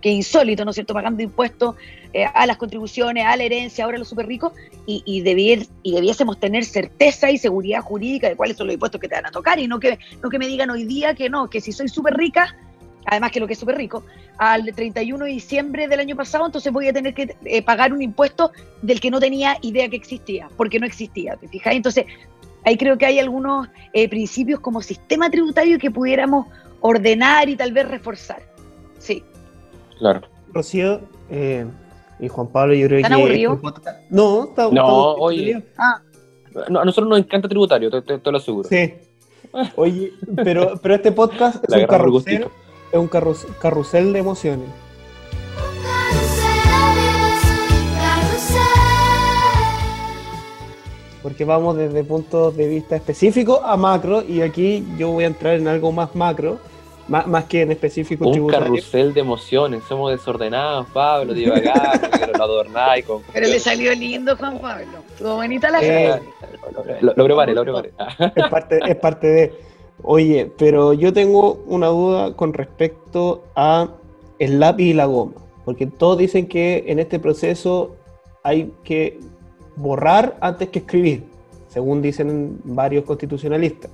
[0.00, 1.76] que insólito, ¿no es cierto?, pagando impuestos
[2.12, 4.52] eh, a las contribuciones, a la herencia, ahora los super ricos,
[4.86, 9.00] y, y, debier- y debiésemos tener certeza y seguridad jurídica de cuáles son los impuestos
[9.00, 11.30] que te van a tocar, y no que, no que me digan hoy día que
[11.30, 12.56] no, que si soy súper rica,
[13.04, 14.02] además que lo que es súper rico,
[14.38, 18.02] al 31 de diciembre del año pasado, entonces voy a tener que eh, pagar un
[18.02, 18.50] impuesto
[18.82, 21.72] del que no tenía idea que existía, porque no existía, ¿te fijas?
[21.74, 22.04] Entonces,
[22.66, 26.46] ahí creo que hay algunos eh, principios como sistema tributario que pudiéramos
[26.80, 28.42] ordenar y tal vez reforzar.
[28.98, 29.24] Sí.
[29.98, 30.22] Claro.
[30.52, 31.00] Rocío
[31.30, 31.64] eh,
[32.20, 33.22] y Juan Pablo, yo creo ¿Están que.
[33.22, 33.54] aburridos?
[33.56, 35.62] este podcast- No, está, No, estamos oye.
[35.78, 36.00] Ah,
[36.68, 38.68] No, a nosotros nos encanta tributario, te, te- te lo aseguro.
[38.68, 38.94] Sí.
[39.76, 40.12] Oye,
[40.44, 42.46] pero, pero este podcast es La un carrusel,
[42.92, 44.68] es un carrus- carrusel de emociones.
[51.26, 55.54] Porque vamos desde puntos de vista específicos a macro, y aquí yo voy a entrar
[55.56, 56.58] en algo más macro,
[57.08, 58.66] más, más que en específico Un tributario.
[58.66, 63.22] carrusel de emociones, somos desordenados, Pablo, divagar, pero lo adornáis con...
[63.32, 64.98] Pero le salió lindo, Juan Pablo.
[65.08, 66.98] Estuvo bonita la Eh, frase.
[67.00, 67.92] Lo, lo preparé, lo preparé.
[68.36, 69.52] es parte, es parte de.
[70.04, 73.88] Oye, pero yo tengo una duda con respecto a
[74.38, 75.32] el lápiz y la goma,
[75.64, 77.96] porque todos dicen que en este proceso
[78.44, 79.18] hay que
[79.76, 81.24] borrar antes que escribir,
[81.68, 83.90] según dicen varios constitucionalistas.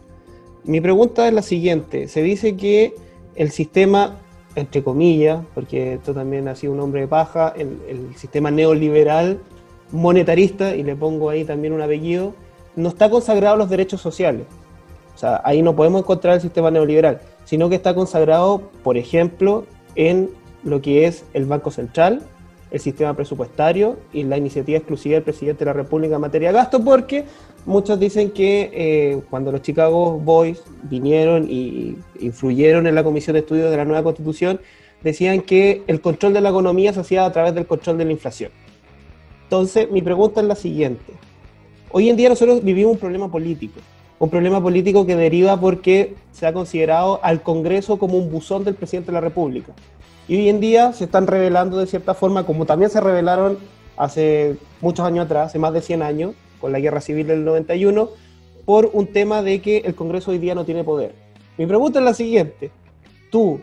[0.64, 2.94] Mi pregunta es la siguiente: se dice que
[3.34, 4.18] el sistema,
[4.54, 9.40] entre comillas, porque esto también ha sido un hombre de paja, el, sistema neoliberal
[9.90, 12.32] monetarista, y le pongo ahí también un apellido,
[12.76, 14.46] no está consagrado a los derechos sociales.
[15.14, 19.66] O sea, ahí no podemos encontrar el sistema neoliberal, sino que está consagrado, por ejemplo,
[19.94, 20.30] en
[20.64, 22.22] lo que es el Banco Central,
[22.72, 26.54] el sistema presupuestario y la iniciativa exclusiva del presidente de la República en materia de
[26.54, 27.26] gasto, porque
[27.66, 33.40] muchos dicen que eh, cuando los Chicago Boys vinieron y influyeron en la Comisión de
[33.40, 34.58] Estudios de la nueva Constitución,
[35.02, 38.12] decían que el control de la economía se hacía a través del control de la
[38.12, 38.50] inflación.
[39.44, 41.12] Entonces, mi pregunta es la siguiente.
[41.90, 43.80] Hoy en día nosotros vivimos un problema político,
[44.18, 48.76] un problema político que deriva porque se ha considerado al Congreso como un buzón del
[48.76, 49.74] presidente de la República.
[50.28, 53.58] Y hoy en día se están revelando de cierta forma, como también se revelaron
[53.96, 58.08] hace muchos años atrás, hace más de 100 años, con la guerra civil del 91,
[58.64, 61.14] por un tema de que el Congreso hoy día no tiene poder.
[61.58, 62.70] Mi pregunta es la siguiente.
[63.30, 63.60] Tú,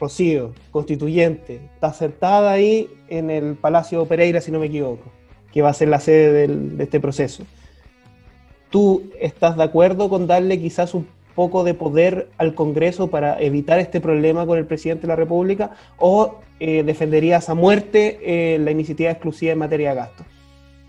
[0.00, 5.04] Rocío, constituyente, estás sentada ahí en el Palacio Pereira, si no me equivoco,
[5.52, 7.44] que va a ser la sede de este proceso.
[8.70, 11.06] ¿Tú estás de acuerdo con darle quizás un
[11.40, 15.70] poco de poder al Congreso para evitar este problema con el presidente de la República?
[15.96, 20.22] ¿O eh, defenderías a muerte eh, la iniciativa exclusiva en materia de gasto?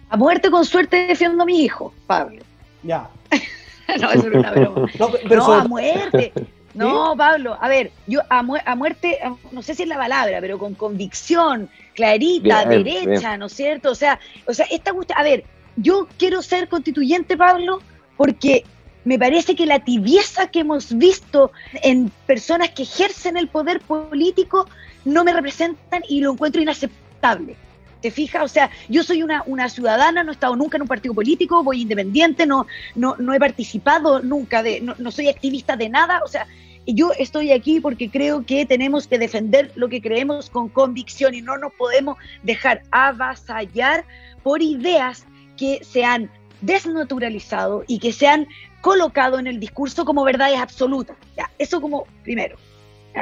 [0.10, 2.42] A muerte con suerte defiendo a mi hijo, Pablo.
[2.84, 3.08] Ya.
[4.02, 4.88] no, eso era una broma.
[5.00, 6.34] No, pero no, sobre- a muerte.
[6.74, 9.98] No, Pablo, a ver, yo a, mu- a muerte, a- no sé si es la
[9.98, 13.40] palabra, pero con convicción, clarita, Bien, derecha, bien.
[13.40, 13.92] ¿no es cierto?
[13.92, 15.44] O sea, o sea, esta cuestión, a ver,
[15.78, 17.80] yo quiero ser constituyente, Pablo,
[18.18, 18.64] porque
[19.04, 24.68] me parece que la tibieza que hemos visto en personas que ejercen el poder político
[25.06, 27.56] no me representan y lo encuentro inaceptable.
[28.02, 28.44] ¿Te fijas?
[28.44, 31.64] O sea, yo soy una, una ciudadana, no he estado nunca en un partido político,
[31.64, 36.22] voy independiente, no, no, no he participado nunca, de, no, no soy activista de nada.
[36.26, 36.48] O sea,
[36.88, 41.42] yo estoy aquí porque creo que tenemos que defender lo que creemos con convicción y
[41.42, 44.04] no nos podemos dejar avasallar
[44.42, 45.26] por ideas
[45.58, 48.47] que se han desnaturalizado y que se han
[48.82, 51.17] colocado en el discurso como verdades absolutas.
[51.36, 52.58] Ya, eso como primero.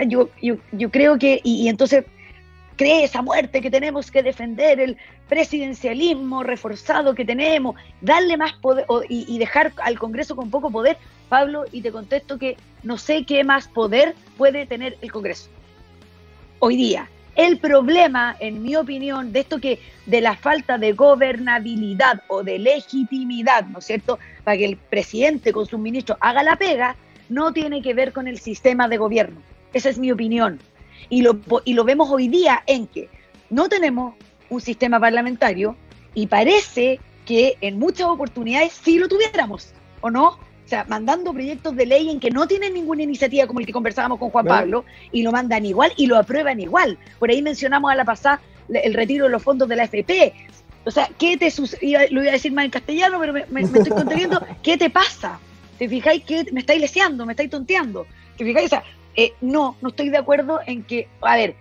[0.08, 2.06] Yo, yo, yo creo que, y, entonces
[2.76, 4.98] cree esa muerte que tenemos que defender, el
[5.28, 10.98] presidencialismo reforzado que tenemos, darle más poder y dejar al Congreso con poco poder,
[11.28, 15.50] Pablo, y te contesto que no sé qué más poder puede tener el Congreso
[16.60, 17.10] hoy día.
[17.40, 22.60] El problema, en mi opinión, de esto que de la falta de gobernabilidad o de
[22.60, 26.98] legitimidad, ¿no es cierto?, para que el presidente con sus ministros haga la pega,
[27.30, 29.42] no tiene que ver con el sistema de gobierno.
[29.72, 30.60] Esa es mi opinión.
[31.08, 33.08] Y lo, y lo vemos hoy día en que
[33.50, 34.16] no tenemos
[34.50, 35.78] un sistema parlamentario
[36.14, 39.72] y parece que en muchas oportunidades sí lo tuviéramos,
[40.02, 40.38] ¿o no?
[40.70, 43.72] O sea, mandando proyectos de ley en que no tienen ninguna iniciativa como el que
[43.74, 44.46] conversábamos con Juan.
[44.46, 47.00] Pablo y lo mandan igual y lo aprueban igual.
[47.18, 48.40] Por ahí mencionamos a la pasada
[48.72, 50.32] el retiro de los fondos de la FP.
[50.86, 52.10] O sea, ¿qué te sucede?
[52.12, 54.40] Lo iba a decir más en castellano, pero me, me- me estoy conteniendo.
[54.62, 55.40] ¿Qué te pasa?
[55.80, 58.06] ¿Te fijáis que me estáis leseando, me estáis tonteando?
[58.38, 58.68] ¿Te fijáis?
[58.68, 58.84] O sea,
[59.16, 61.56] eh, no, no estoy de acuerdo en que, a ver,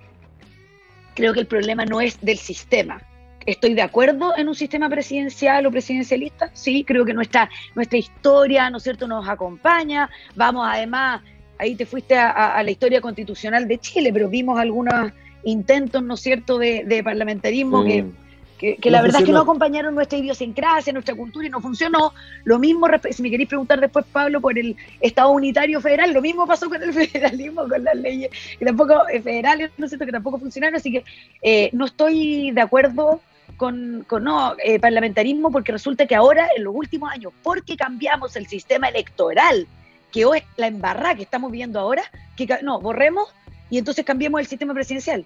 [1.15, 3.01] creo que el problema no es del sistema.
[3.49, 8.69] Estoy de acuerdo en un sistema presidencial o presidencialista, sí, creo que nuestra, nuestra historia,
[8.69, 10.11] ¿no es cierto?, nos acompaña.
[10.37, 11.23] Vamos además,
[11.59, 15.13] ahí te fuiste a, a- a la historia constitucional de Chile, pero vimos algunos
[15.45, 18.13] intentos, ¿no es cierto?, de, de parlamentarismo que, Mm.
[18.59, 21.61] que, que No la verdad es que no acompañaron nuestra idiosincrasia, nuestra cultura y no
[21.63, 22.13] funcionó.
[22.45, 26.47] Lo mismo, si me queréis preguntar después, Pablo, por el Estado Unitario Federal, lo mismo
[26.47, 30.13] pasó con el federalismo, con las leyes que tampoco eh, federales, ¿no es cierto?, que
[30.13, 30.77] tampoco funcionaron.
[30.77, 31.05] Así que
[31.41, 33.23] eh, no estoy de acuerdo
[33.57, 38.47] con, no, eh, parlamentarismo porque resulta que ahora, en los últimos años, porque cambiamos el
[38.47, 39.67] sistema electoral,
[40.13, 42.03] que hoy es la embarrada que estamos viendo ahora,
[42.37, 43.29] que no, borremos
[43.71, 45.25] y entonces cambiemos el sistema presidencial.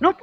[0.00, 0.16] No.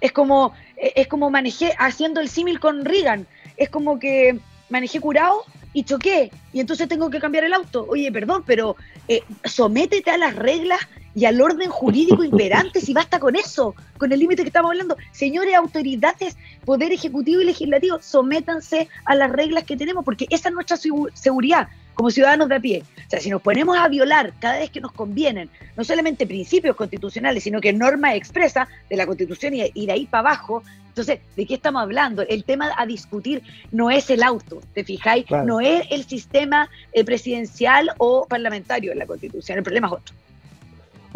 [0.00, 5.00] Es como, eh, es como manejé, haciendo el símil con Reagan, es como que manejé
[5.00, 7.86] curado y choqué, y entonces tengo que cambiar el auto.
[7.88, 8.76] Oye, perdón, pero
[9.08, 10.80] eh, sométete a las reglas
[11.16, 14.98] y al orden jurídico imperante, si basta con eso, con el límite que estamos hablando.
[15.12, 20.54] Señores autoridades, Poder Ejecutivo y Legislativo, sométanse a las reglas que tenemos, porque esa es
[20.54, 22.84] nuestra seguridad como ciudadanos de a pie.
[23.06, 26.76] O sea, si nos ponemos a violar cada vez que nos convienen, no solamente principios
[26.76, 31.46] constitucionales, sino que normas expresas de la Constitución y, de ahí para abajo, entonces, ¿de
[31.46, 32.22] qué estamos hablando?
[32.28, 35.24] El tema a discutir no es el auto, ¿te fijáis?
[35.46, 40.14] No es el sistema eh, presidencial o parlamentario de la Constitución, el problema es otro.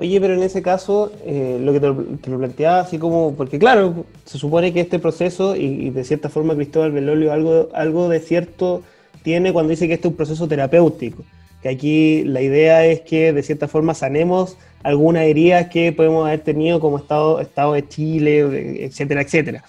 [0.00, 4.06] Oye, pero en ese caso, eh, lo que te lo, planteaba así como, porque claro,
[4.24, 8.82] se supone que este proceso, y, de cierta forma Cristóbal Belolio algo, algo de cierto
[9.22, 11.22] tiene cuando dice que este es un proceso terapéutico,
[11.62, 16.40] que aquí la idea es que de cierta forma sanemos algunas heridas que podemos haber
[16.40, 19.64] tenido como Estado, estado de Chile, etcétera, etcétera.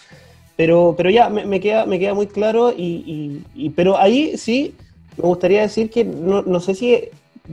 [0.56, 3.44] Pero, pero ya me, queda, me queda muy claro, y,
[3.76, 4.76] pero ahí sí
[5.18, 7.10] me gustaría decir que no, no sé si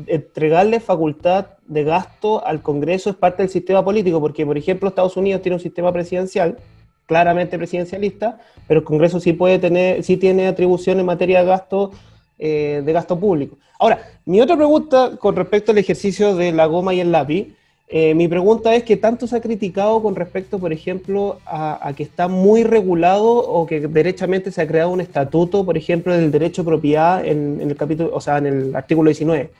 [0.07, 5.17] entregarle facultad de gasto al Congreso es parte del sistema político, porque por ejemplo Estados
[5.17, 6.59] Unidos tiene un sistema presidencial,
[7.07, 11.93] claramente presidencialista, pero el Congreso sí puede tener, sí tiene atribución en materia de gasto,
[12.39, 13.57] eh, de gasto público.
[13.79, 17.55] Ahora, mi otra pregunta con respecto al ejercicio de la goma y el lápiz,
[17.91, 22.03] eh, mi pregunta es que tanto se ha criticado con respecto, por ejemplo, a, que
[22.03, 26.63] está muy regulado o que derechamente se ha creado un estatuto, por ejemplo, del derecho
[26.63, 29.51] a propiedad en, el capítulo, o sea, en el artículo 19.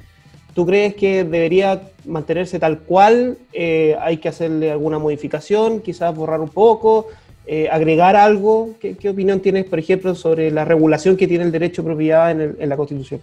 [0.59, 3.39] ¿Tú crees que debería mantenerse tal cual?
[3.53, 5.81] Eh, ¿Hay que hacerle alguna modificación?
[5.81, 7.07] Quizás borrar un poco.
[7.47, 8.71] Eh, agregar algo?
[8.81, 12.69] ¿Qué, opinión tienes, por ejemplo, sobre la regulación que tiene el derecho de propiedad en,
[12.69, 13.21] la Constitución?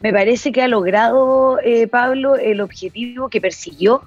[0.00, 4.02] Me parece que ha logrado, eh, Pablo, el objetivo que persiguió.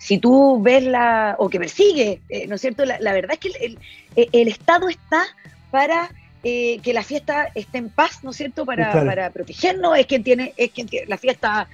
[0.00, 2.84] Si tú ves la, o que persigue, eh, ¿no es cierto?
[2.84, 3.76] La, verdad es que
[4.32, 5.22] el, Estado está
[5.70, 6.10] para
[6.42, 8.64] que la fiesta esté en paz, ¿no es cierto?
[8.64, 11.68] Para, para protegernos, es quien tiene, es quien tiene la fiesta,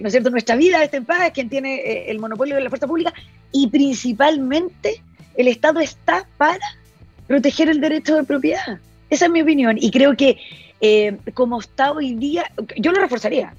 [0.00, 0.30] ¿no es cierto?
[0.30, 3.12] Nuestra vida está en paz, es quien tiene el monopolio de la fuerza pública
[3.50, 5.00] y principalmente
[5.36, 6.64] el Estado está para
[7.26, 8.78] proteger el derecho de propiedad.
[9.10, 9.76] Esa es mi opinión.
[9.78, 10.38] Y creo que
[10.80, 13.54] eh, como está hoy día, yo lo reforzaría.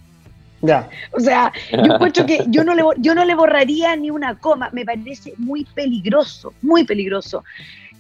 [0.61, 0.89] Ya.
[1.11, 4.69] O sea, yo encuentro que yo no, le, yo no le borraría ni una coma.
[4.71, 7.43] Me parece muy peligroso, muy peligroso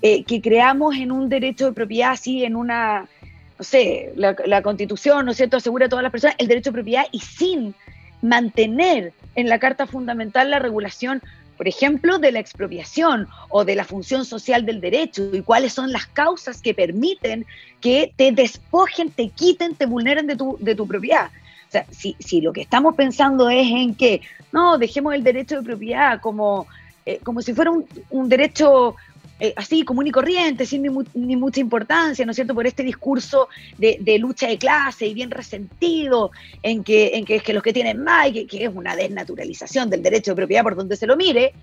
[0.07, 3.07] eh, que creamos en un derecho de propiedad así, en una,
[3.57, 6.73] no sé, la, constitución, ¿no es cierto?, asegura a todas las personas el derecho de
[6.75, 7.73] propiedad y sin
[8.21, 11.23] mantener en la Carta Fundamental la regulación
[11.57, 15.91] por ejemplo, de la expropiación o de la función social del derecho y cuáles son
[15.91, 17.47] las causas que permiten
[17.81, 21.31] que te despojen, te quiten, te vulneren de tu, de tu propiedad.
[21.67, 25.55] O sea, si, si lo que estamos pensando es en que, no, dejemos el derecho
[25.55, 26.67] de propiedad como,
[27.07, 28.97] eh, como si fuera un, un derecho
[29.37, 33.49] eh, así común y corriente, sin ni, mucha importancia, ¿no es cierto?, por este discurso
[33.77, 36.31] de, lucha de clase y bien resentido,
[36.63, 40.01] en que, en que es que los que tienen más, que, es una desnaturalización del
[40.01, 41.53] derecho de propiedad por donde se lo mire,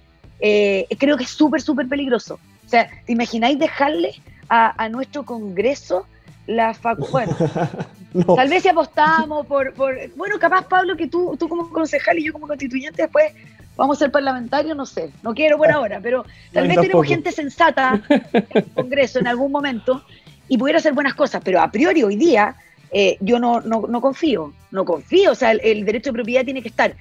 [0.41, 2.39] eh, creo que es súper, súper peligroso.
[2.67, 4.15] O sea, ¿te imagináis dejarle
[4.51, 6.07] a, nuestro Congreso
[6.47, 7.29] la facultad?
[8.13, 12.19] Bueno, tal vez si apostamos por, por, Bueno, capaz, Pablo, que tú, tú como concejal
[12.19, 13.33] y yo como constituyente después
[13.77, 17.33] vamos a ser parlamentarios, no sé, no quiero por ahora, pero tal vez tenemos gente
[17.33, 20.03] sensata en el Congreso en algún momento
[20.49, 22.57] y pudiera hacer buenas cosas, pero a priori hoy día
[22.91, 26.69] eh, yo no, no, confío, no confío, o sea, el, derecho de propiedad tiene que
[26.69, 26.95] estar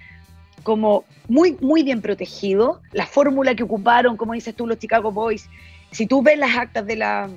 [0.63, 5.49] como muy, muy bien protegido, la fórmula que ocuparon, como dices tú, los Chicago Boys,
[5.91, 7.29] si tú ves las actas de la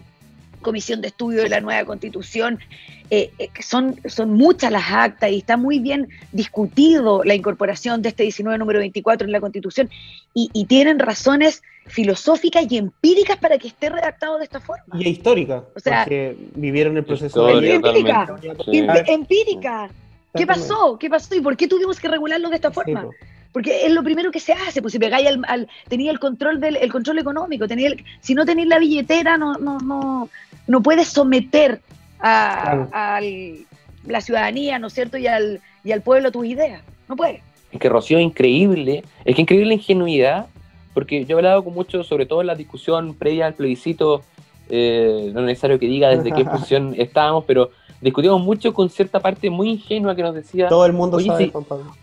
[0.65, 2.59] comisión de estudio de la nueva constitución,
[3.11, 8.09] eh, eh, son, son muchas las actas y está muy bien discutido la incorporación de
[8.09, 9.91] este 19 número 24 en la constitución
[10.33, 14.85] y, tienen razones filosóficas y empíricas para que esté redactado de esta forma.
[14.99, 18.27] Y histórica, o sea, porque vivieron el proceso de empírica.
[19.07, 19.91] Empírica.
[20.35, 20.99] ¿Qué pasó?
[20.99, 21.35] ¿Qué pasó?
[21.35, 23.07] ¿Y por qué tuvimos que regularlo de esta forma?
[23.53, 26.75] Porque es lo primero que se hace, pues si pegáis al, tenía el control del
[26.77, 30.29] el control económico, tenía si no tenéis la billetera, no, no, no,
[30.67, 31.81] no puedes someter
[32.21, 33.21] a,
[34.07, 35.17] la ciudadanía, ¿no es cierto?
[35.17, 36.83] Y al, y al pueblo tus ideas.
[37.09, 37.43] No puede.
[37.73, 40.47] Es que Rocío es increíble, es que increíble la ingenuidad,
[40.93, 44.23] porque yo he hablado con muchos, sobre todo en la discusión previa al plebiscito,
[44.69, 49.19] eh, no es necesario que diga desde qué posición estábamos, pero discutimos mucho con cierta
[49.21, 50.69] parte muy ingenua que nos decía.
[50.69, 51.53] Todo el mundo oye, sabe, si,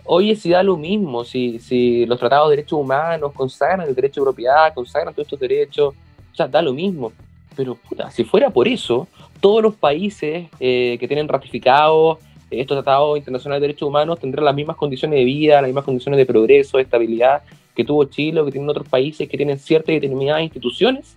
[0.03, 4.21] Oye, si da lo mismo, si, si los tratados de derechos humanos consagran el derecho
[4.21, 7.13] de propiedad, consagran todos estos derechos, o sea, da lo mismo.
[7.55, 9.07] Pero puta, si fuera por eso,
[9.39, 14.55] todos los países eh, que tienen ratificados estos tratados internacionales de derechos humanos tendrán las
[14.55, 17.43] mismas condiciones de vida, las mismas condiciones de progreso, de estabilidad
[17.73, 21.15] que tuvo Chile o que tienen otros países que tienen ciertas y determinadas instituciones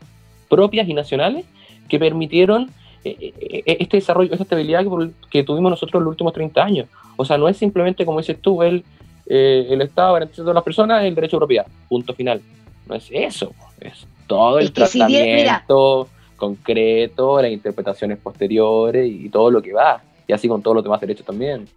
[0.48, 1.44] propias y nacionales
[1.88, 2.70] que permitieron
[3.02, 4.84] eh, eh, este desarrollo, esta estabilidad
[5.28, 6.88] que, tuvimos nosotros en los últimos 30 años.
[7.16, 8.84] O sea, no es simplemente, como dices tú, el
[9.26, 11.66] eh, el Estado garantiza a todas las personas el derecho de propiedad.
[11.88, 12.42] Punto final.
[12.86, 16.08] No es eso, es todo el Es que si bien- tratamiento
[16.46, 20.02] concreto, las interpretaciones posteriores y todo lo que va.
[20.26, 21.68] Y así con todos los demás derechos también.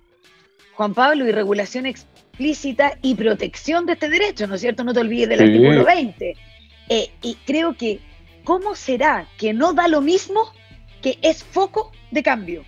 [0.75, 4.83] Juan Pablo, y regulación explícita y protección de este derecho, ¿no es cierto?
[4.83, 5.45] No te olvides del Sí.
[5.45, 6.35] artículo 20.
[6.89, 7.99] Eh, y creo que,
[8.43, 10.41] ¿cómo será que no da lo mismo
[11.01, 12.63] que es foco de cambio?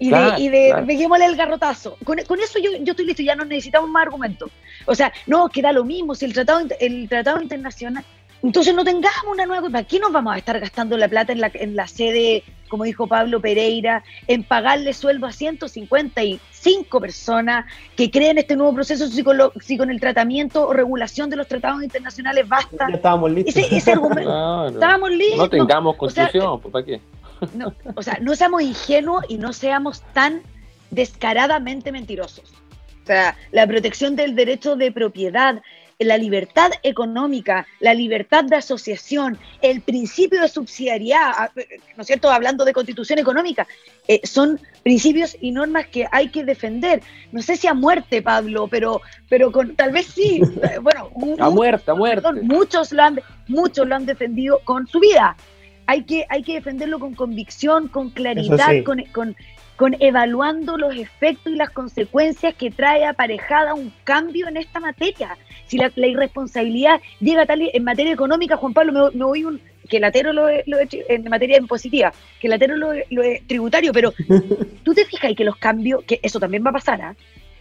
[0.00, 1.24] Y Claro, de, y de claro.
[1.24, 1.96] el garrotazo.
[2.04, 4.50] Con, con eso yo, yo estoy listo, ya no necesitamos más argumentos.
[4.86, 8.04] O sea, no, que da lo mismo, si el tratado, el tratado internacional.
[8.44, 9.68] Entonces no tengamos una nueva.
[9.70, 12.84] ¿Para qué nos vamos a estar gastando la plata en la, en la sede, como
[12.84, 17.64] dijo Pablo Pereira, en pagarle sueldo a 155 personas
[17.96, 21.36] que creen este nuevo proceso si con, lo- si con el tratamiento o regulación de
[21.36, 22.86] los tratados internacionales basta?
[22.90, 23.56] Ya estábamos listos.
[23.56, 24.30] Ese, ese argumento.
[24.30, 24.68] Claro.
[24.68, 25.38] Estábamos listos.
[25.38, 27.00] No tengamos o sea, constitución, pues, ¿para qué?
[27.54, 30.42] no, o sea, no seamos ingenuos y no seamos tan
[30.90, 32.52] descaradamente mentirosos.
[33.02, 35.60] O sea, la protección del derecho de propiedad,
[36.04, 41.50] la libertad económica, la libertad de asociación, el principio de subsidiariedad,
[41.96, 42.30] ¿no es cierto?
[42.30, 43.66] Hablando de constitución económica,
[44.06, 47.02] eh, son principios y normas que hay que defender.
[47.32, 50.40] No sé si a muerte, Pablo, pero, pero con, tal vez sí.
[50.62, 52.22] Eh, Bueno, un- A muerte, a muerte.
[52.22, 55.36] Perdón, muchos lo han, muchos lo han defendido con su vida.
[55.86, 58.82] Hay que, hay que defenderlo con convicción, con claridad, sí.
[58.84, 59.36] con, con,
[59.76, 65.36] con evaluando los efectos y las consecuencias que trae aparejada un cambio en esta materia.
[65.66, 69.60] Si la, la irresponsabilidad llega tal en materia económica, Juan Pablo, me, me voy un
[69.88, 74.12] que latero lo, lo en materia impositiva, que latero lo, lo tributario, pero
[74.82, 77.14] tú te fijas y que los cambios, que eso también va a pasar, ¿ah?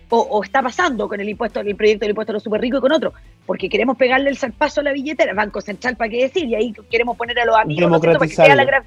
[0.09, 2.78] o, o está pasando con el impuesto, el proyecto del impuesto a los super ricos
[2.78, 3.14] y con otro,
[3.45, 6.45] porque queremos pegarle el zarpazo a la billetera, Banco Central, ¿para qué decir?
[6.45, 8.84] Y ahí queremos poner a los amigos, ¿no para que sea la gra-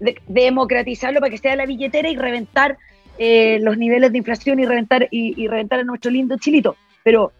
[0.00, 2.76] de- democratizarlo, para que sea la billetera y reventar
[3.18, 6.76] eh, los niveles de inflación y reventar, y, reventar a nuestro lindo chilito.
[7.04, 7.32] Pero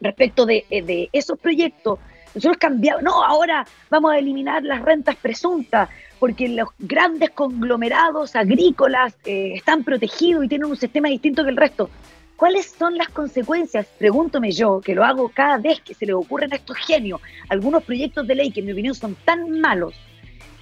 [0.00, 1.98] respecto de, eh, de esos proyectos,
[2.34, 5.88] nosotros cambiamos, no, ahora vamos a eliminar las rentas presuntas,
[6.18, 11.56] porque los grandes conglomerados agrícolas eh, están protegidos y tienen un sistema distinto que el
[11.56, 11.90] resto.
[12.36, 13.86] ¿Cuáles son las consecuencias?
[13.98, 17.82] Pregúntome yo, que lo hago cada vez que se le ocurren a estos genios algunos
[17.82, 19.94] proyectos de ley que en mi opinión son tan malos.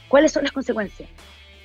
[0.09, 1.09] ¿Cuáles son las consecuencias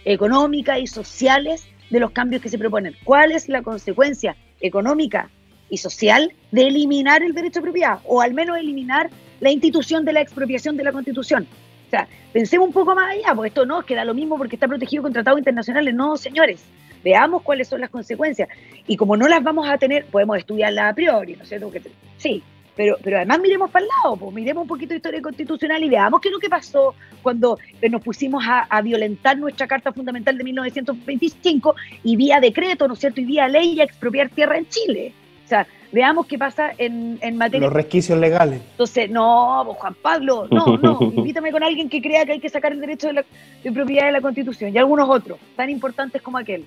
[0.05, 2.95] económicas y sociales de los cambios que se proponen?
[3.03, 5.29] ¿Cuál es la consecuencia económica
[5.69, 10.13] y social de eliminar el derecho de propiedad o al menos eliminar la institución de
[10.13, 11.47] la expropiación de la Constitución?
[11.87, 14.67] O sea, pensemos un poco más allá, porque esto no queda lo mismo porque está
[14.67, 15.93] protegido con tratados internacionales.
[15.93, 16.63] No, señores,
[17.03, 18.47] veamos cuáles son las consecuencias.
[18.85, 21.71] Y como no las vamos a tener, podemos estudiarlas a priori, ¿no es cierto?
[22.17, 22.43] Sí,
[22.79, 25.89] pero, pero además miremos para el lado, pues, miremos un poquito de historia constitucional y
[25.89, 29.91] veamos qué es lo que pasó cuando eh, nos pusimos a, a violentar nuestra Carta
[29.91, 31.75] Fundamental de 1925
[32.05, 33.19] y vía decreto, ¿no es cierto?
[33.19, 35.11] Y vía ley a expropiar tierra en Chile.
[35.43, 38.61] O sea, veamos qué pasa en, en materia Los resquicios legales.
[38.71, 42.47] entonces, no, pues, Juan Pablo, no, no, invítame con alguien que crea que hay que
[42.47, 43.25] sacar el derecho de, la,
[43.61, 46.63] de propiedad de la Constitución y algunos otros, tan importantes como aquel.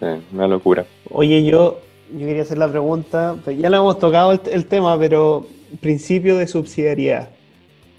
[0.00, 0.86] Sí, una locura.
[1.08, 1.78] Oye, yo,
[2.16, 5.46] yo quería hacer la pregunta, pues ya le hemos tocado el, tema, pero
[5.80, 7.28] principio de subsidiariedad.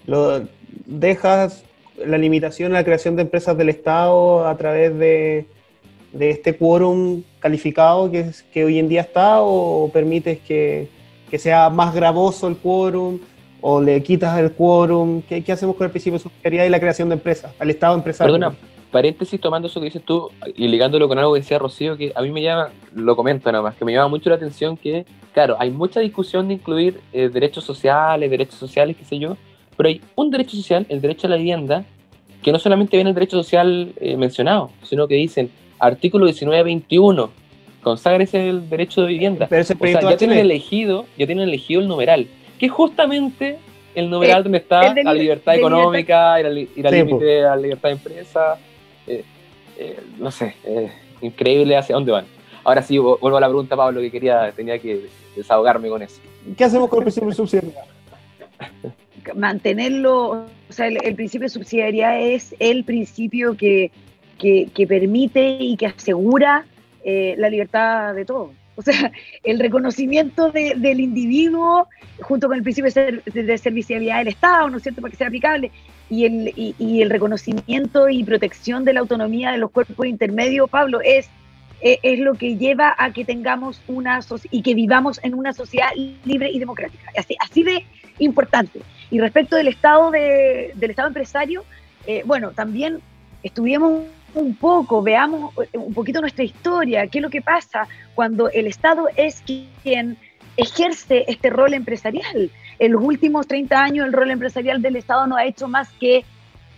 [0.06, 0.42] Lo,
[0.86, 1.64] ¿Dejas
[2.04, 5.46] la limitación a la creación de empresas del Estado a través de,
[6.12, 10.88] de este quórum calificado que, es- que hoy en día está o permites que,
[11.38, 13.18] sea más gravoso el quórum
[13.62, 15.22] o le quitas el quórum?
[15.22, 17.94] ¿Qué, qué hacemos con el principio de subsidiariedad y la creación de empresas, al Estado
[17.94, 18.34] empresario?
[18.34, 18.56] Perdona,
[18.92, 22.22] paréntesis tomando eso que dices tú y ligándolo con algo que decía Rocío, que a
[22.22, 25.56] mí me llama, lo comento nada más, que me llama mucho la atención que, claro,
[25.58, 29.36] hay mucha discusión de incluir eh, derechos sociales, derechos sociales, qué sé yo,
[29.76, 31.84] pero hay un derecho social, el derecho a la vivienda,
[32.42, 37.30] que no solamente viene el derecho social eh, mencionado, sino que dicen artículo 19-21,
[37.82, 39.46] conságrese el derecho de vivienda.
[39.48, 42.26] Pero ese O sea, ya tienen elegido, ya tienen elegido el numeral,
[42.58, 43.58] que es justamente
[43.94, 46.50] el numeral El- donde está la li- libertad económica y la
[47.56, 48.58] libertad de empresa.
[49.78, 52.24] Eh, no sé, eh, increíble hacia dónde van.
[52.64, 56.20] Ahora sí, vu- vuelvo a la pregunta, Pablo, que quería, tenía que desahogarme con eso.
[56.56, 57.84] ¿Qué hacemos con el principio de subsidiariedad?
[59.34, 63.90] Mantenerlo, o sea, el, el principio de subsidiariedad es el principio que,
[64.38, 66.64] que, que permite y que asegura
[67.04, 68.50] eh, la libertad de todos.
[68.74, 69.12] O sea,
[69.44, 71.88] el reconocimiento de- del individuo
[72.22, 75.16] junto con el principio de, ser- de servicialidad del Estado, ¿no es cierto?, para que
[75.18, 75.70] sea aplicable,
[76.12, 81.00] y el, y, el reconocimiento y protección de la autonomía de los cuerpos intermedios, Pablo,
[81.02, 81.30] es,
[81.80, 85.88] es, es lo que lleva a que tengamos una y que vivamos en una sociedad
[86.24, 87.10] libre y democrática.
[87.16, 87.86] Así, así de
[88.18, 88.80] importante.
[89.10, 91.64] Y respecto del Estado, de, del estado empresario,
[92.06, 93.00] eh, bueno, también
[93.42, 94.04] estudiemos
[94.34, 98.66] un poco, veamos eh, un poquito nuestra historia, qué es lo que pasa cuando el
[98.66, 100.18] Estado es quien
[100.58, 102.50] ejerce este rol empresarial.
[102.78, 106.24] En los últimos 30 años el rol empresarial del Estado no ha hecho más que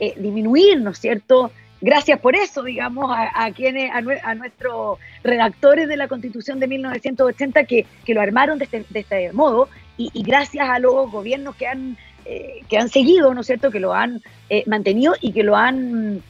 [0.00, 1.50] eh, disminuir, ¿no es cierto?
[1.80, 7.84] Gracias por eso, digamos, a, quienes, a, nuestros redactores de la Constitución de 1980 que,
[8.06, 9.68] que lo armaron de este, de este modo
[9.98, 13.70] y, y, gracias a los gobiernos que han, eh, que han seguido, ¿no es cierto?,
[13.70, 16.22] que lo han eh, mantenido y que lo han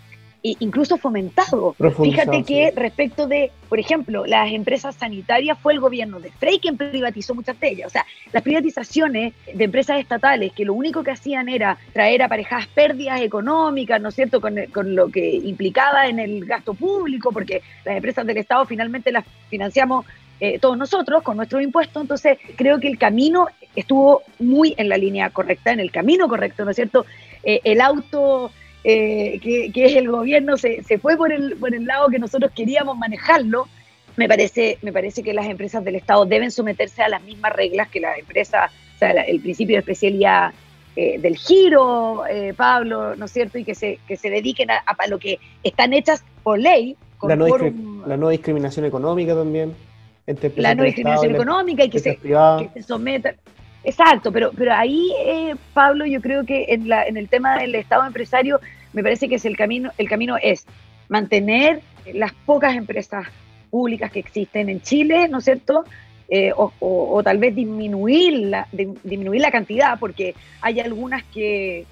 [0.45, 1.75] incluso fomentado.
[2.03, 6.77] Fíjate que respecto de, por ejemplo, las empresas sanitarias, fue el gobierno de Frey quien
[6.77, 7.87] privatizó muchas de ellas.
[7.87, 12.67] O sea, las privatizaciones de empresas estatales, que lo único que hacían era traer aparejadas
[12.67, 17.63] pérdidas económicas, ¿no es cierto?, con, con lo que implicaba en el gasto público, porque
[17.87, 20.05] las empresas del Estado finalmente las financiamos
[20.41, 22.03] eh, todos nosotros con nuestros impuestos.
[22.03, 26.67] Entonces, creo que el camino estuvo muy en la línea correcta, en el camino correcto,
[26.67, 27.07] ¿no es cierto?
[27.43, 28.51] Eh, el auto
[28.87, 32.53] eh, que, es el gobierno, se, se, fue por el, por el lado que nosotros
[32.55, 33.67] queríamos manejarlo.
[34.17, 37.89] Me parece, me parece que las empresas del Estado deben someterse a las mismas reglas
[37.89, 40.53] que las empresas, o sea, el principio de especialidad
[40.97, 43.59] eh, del giro, eh, Pablo, ¿no es cierto?
[43.59, 46.97] Y que se, que se dediquen a, lo que están hechas por ley.
[47.23, 47.47] la, no
[48.07, 49.75] la no discriminación económica también.
[50.57, 53.35] la no discriminación económica y que se, que se sometan.
[53.85, 57.75] Exacto, pero, pero ahí, eh, Pablo, yo creo que en, la, en el tema del
[57.75, 58.61] Estado empresario,
[58.95, 60.67] me parece que es el camino, el camino es
[61.09, 61.83] mantener
[62.13, 63.27] las pocas empresas
[63.71, 65.85] públicas que existen en Chile, ¿no es cierto?
[66.29, 71.85] Eh, o, tal vez disminuir la, disminuir la cantidad, porque hay algunas que,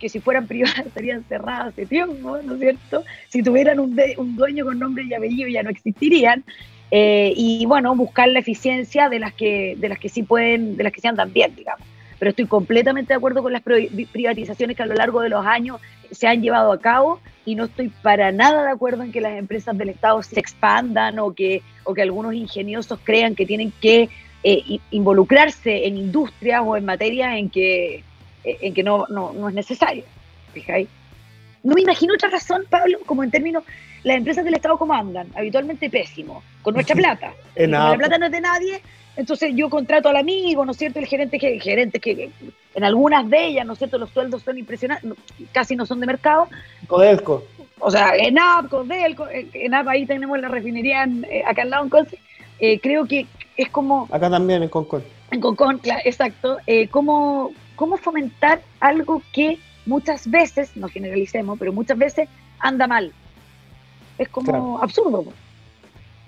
[0.00, 3.04] que si fueran privadas estarían cerradas hace tiempo, ¿no es cierto?
[3.28, 6.44] Si tuvieran un, un dueño con nombre y apellido ya no existirían.
[6.90, 10.84] Eh, y bueno, buscar la eficiencia de las que, de las que sí pueden, de
[10.84, 11.86] las que se andan bien, digamos.
[12.18, 15.80] Pero estoy completamente de acuerdo con las privatizaciones que a lo largo de los años
[16.10, 19.36] se han llevado a cabo y no estoy para nada de acuerdo en que las
[19.36, 24.08] empresas del Estado se expandan o que, o que algunos ingeniosos crean que tienen que
[24.42, 27.96] eh, involucrarse en industrias o en materias en que,
[28.44, 30.04] eh, en que no, no, no es necesario.
[30.54, 30.88] ¿Fijáis?
[31.62, 33.64] No me imagino otra razón, Pablo, como en términos
[34.06, 37.32] las empresas del Estado cómo andan, habitualmente pésimo, con nuestra plata.
[37.56, 38.80] la plata no es de nadie,
[39.16, 41.00] entonces yo contrato al amigo, ¿no es cierto?
[41.00, 42.30] El gerente que, gerente que
[42.74, 43.98] en algunas de ellas, ¿no es cierto?
[43.98, 45.12] Los sueldos son impresionantes,
[45.50, 46.46] casi no son de mercado.
[46.86, 47.46] Codelco.
[47.80, 52.18] O sea, ENAP, Codelco, ENAP, ahí tenemos la refinería eh, acá al lado en Conce.
[52.60, 53.26] Eh, creo que
[53.56, 54.06] es como...
[54.12, 55.02] Acá también, en Concon.
[55.32, 56.58] En Concon, claro, exacto.
[56.68, 62.28] Eh, cómo, cómo fomentar algo que muchas veces, no generalicemos, pero muchas veces
[62.60, 63.12] anda mal.
[64.18, 65.24] Es como absurdo.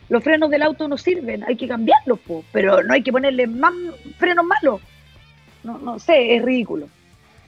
[0.09, 2.19] Los frenos del auto no sirven, hay que cambiarlos,
[2.51, 3.75] pero no hay que ponerle más
[4.19, 4.81] frenos malos.
[5.63, 6.89] No, no sé, es ridículo.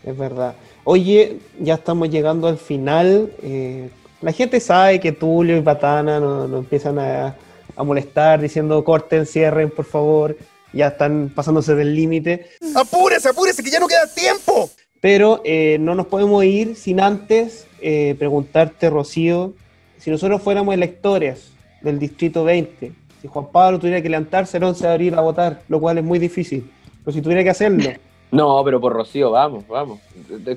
[0.05, 0.55] Es verdad.
[0.85, 3.31] Oye, ya estamos llegando al final.
[3.43, 7.37] Eh, la gente sabe que Tulio y Patana nos, empiezan a,
[7.79, 10.37] molestar diciendo corten, cierren, por favor.
[10.73, 12.51] Ya están pasándose del límite.
[12.77, 14.71] ¡Apúrese, apúrese, que ya no queda tiempo!
[15.01, 19.55] Pero eh, no nos podemos ir sin antes eh, preguntarte, Rocío,
[20.01, 24.87] si nosotros fuéramos electores del Distrito 20, si Juan Pablo tuviera que levantarse el 11
[24.87, 26.71] de abril a votar, lo cual es muy difícil,
[27.05, 27.85] pero si tuviera que hacerlo.
[28.33, 29.99] No, pero por Rocío, vamos, vamos.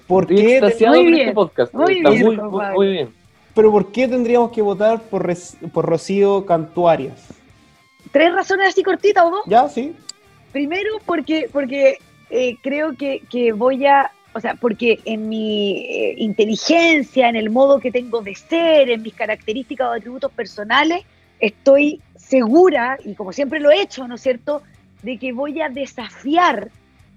[0.06, 0.62] ¿Por qué?
[0.88, 1.74] Muy bien, este podcast.
[1.74, 2.40] Muy Está bien,
[2.76, 3.10] muy, bien.
[3.56, 5.28] Pero ¿por qué tendríamos que votar por,
[5.74, 7.30] por Rocío Cantuarias?
[8.12, 9.38] Tres razones así cortitas, ¿o no?
[9.48, 9.96] Ya, sí.
[10.52, 11.98] Primero, porque, porque
[12.30, 17.50] eh, creo que, que voy a o sea, porque en mi eh, inteligencia, en el
[17.50, 21.04] modo que tengo de ser, en mis características o atributos personales,
[21.40, 24.64] estoy segura, y como siempre lo he hecho, ¿no es cierto?,
[25.04, 26.70] de que voy a desafiar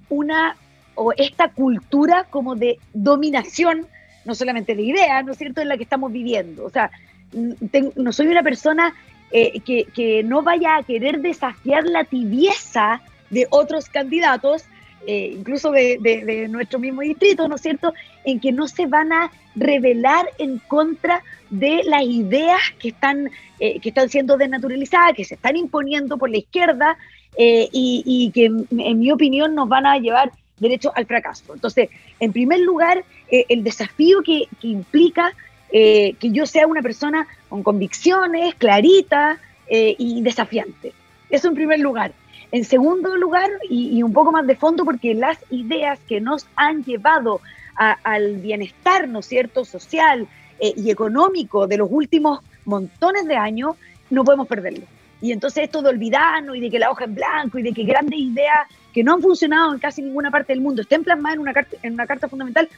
[0.09, 0.57] una
[0.95, 3.87] o esta cultura como de dominación,
[4.25, 6.65] no solamente de ideas, ¿no es cierto?, en la que estamos viviendo.
[6.65, 6.91] O sea,
[7.33, 8.95] no soy una persona
[9.31, 13.01] eh, que no vaya a querer desafiar la tibieza
[13.31, 14.65] de otros candidatos,
[15.07, 17.95] eh, incluso de, nuestro mismo distrito, ¿no es cierto?,
[18.25, 23.31] en que no se van a revelar en contra de las ideas que están,
[23.61, 26.99] eh, que están siendo desnaturalizadas, que se están imponiendo por la izquierda
[27.39, 31.55] eh, y, que, en mi opinión, nos van a llevar derecho al fracaso.
[31.55, 31.89] Entonces,
[32.19, 35.35] en primer lugar, el desafío que, que implica
[35.71, 39.39] que yo sea una persona con convicciones, clarita
[39.69, 40.93] y desafiante.
[41.29, 42.13] Eso en primer lugar.
[42.53, 46.85] En segundo lugar, y, un poco más de fondo, porque las ideas que nos han
[46.85, 47.41] llevado
[47.77, 50.27] al bienestar, ¿no cierto?, social
[50.59, 53.77] eh, y económico de los últimos montones de años,
[54.09, 54.85] no podemos perderlo.
[55.21, 57.85] Y entonces esto de olvidarnos y de que la hoja en blanco y de que
[57.85, 61.41] grandes ideas que no han funcionado en casi ninguna parte del mundo estén plasmadas en
[61.41, 62.69] una carta, en una carta fundamental,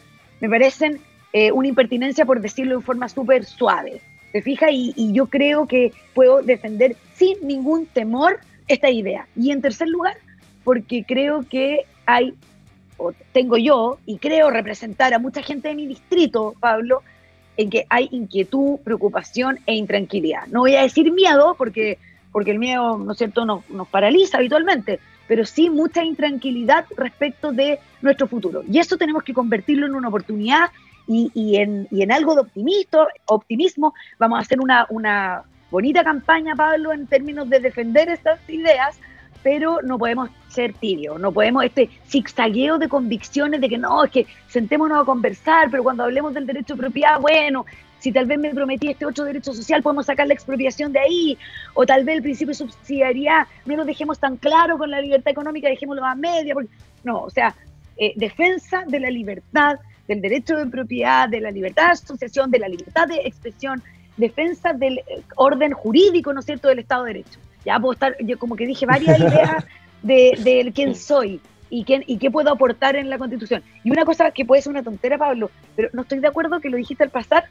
[0.40, 1.00] me parecen
[1.32, 4.00] eh, una impertinencia, por decirlo de forma súper suave.
[4.32, 4.70] ¿Te fijas?
[4.72, 9.26] y yo creo que puedo defender sin ningún temor esta idea.
[9.34, 10.16] Y en tercer lugar,
[10.64, 12.34] porque creo que hay,
[12.96, 17.02] o tengo yo, y creo representar a mucha gente de mi distrito, Pablo,
[17.56, 20.46] en que hay inquietud, preocupación e intranquilidad.
[20.46, 21.98] No voy a decir miedo, porque,
[22.30, 27.52] porque el miedo, ¿no es cierto?, nos, nos paraliza habitualmente, pero sí mucha intranquilidad respecto
[27.52, 28.62] de nuestro futuro.
[28.70, 30.70] Y eso tenemos que convertirlo en una oportunidad
[31.08, 33.94] y, y, en, y en, algo de optimismo, optimismo.
[34.18, 38.98] Vamos a hacer una, una bonita campaña, Pablo, en términos de defender estas ideas,
[39.42, 44.10] pero no podemos ser tibios, no podemos este zigzagueo de convicciones de que no, es
[44.10, 47.64] que sentémonos a conversar, pero cuando hablemos del derecho de propiedad, bueno,
[47.98, 51.38] si tal vez me prometí este otro derecho social, podemos sacar la expropiación de ahí,
[51.74, 55.30] o tal vez el principio de subsidiariedad, no lo dejemos tan claro con la libertad
[55.30, 56.70] económica, dejémoslo a media, porque,
[57.04, 57.54] no, o sea,
[57.96, 62.58] eh, defensa de la libertad, del derecho de propiedad, de la libertad de asociación, de
[62.58, 63.82] la libertad de expresión,
[64.18, 65.00] defensa del
[65.36, 67.40] orden jurídico, ¿no es cierto?, del Estado de Derecho.
[67.64, 69.64] Ya puedo estar, yo como que dije varias ideas
[70.02, 71.40] de, de quién soy
[71.70, 73.62] y, quién, y qué puedo aportar en la Constitución.
[73.84, 76.68] Y una cosa que puede ser una tontera, Pablo, pero no estoy de acuerdo que
[76.68, 77.44] lo dijiste al pasar,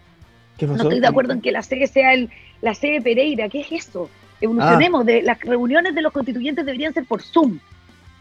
[0.65, 2.29] no estoy de acuerdo en que la sede sea el,
[2.61, 3.49] la sede Pereira.
[3.49, 4.09] ¿Qué es eso?
[4.41, 5.01] Evolucionemos.
[5.01, 5.05] Ah.
[5.05, 7.59] De, las reuniones de los constituyentes deberían ser por Zoom.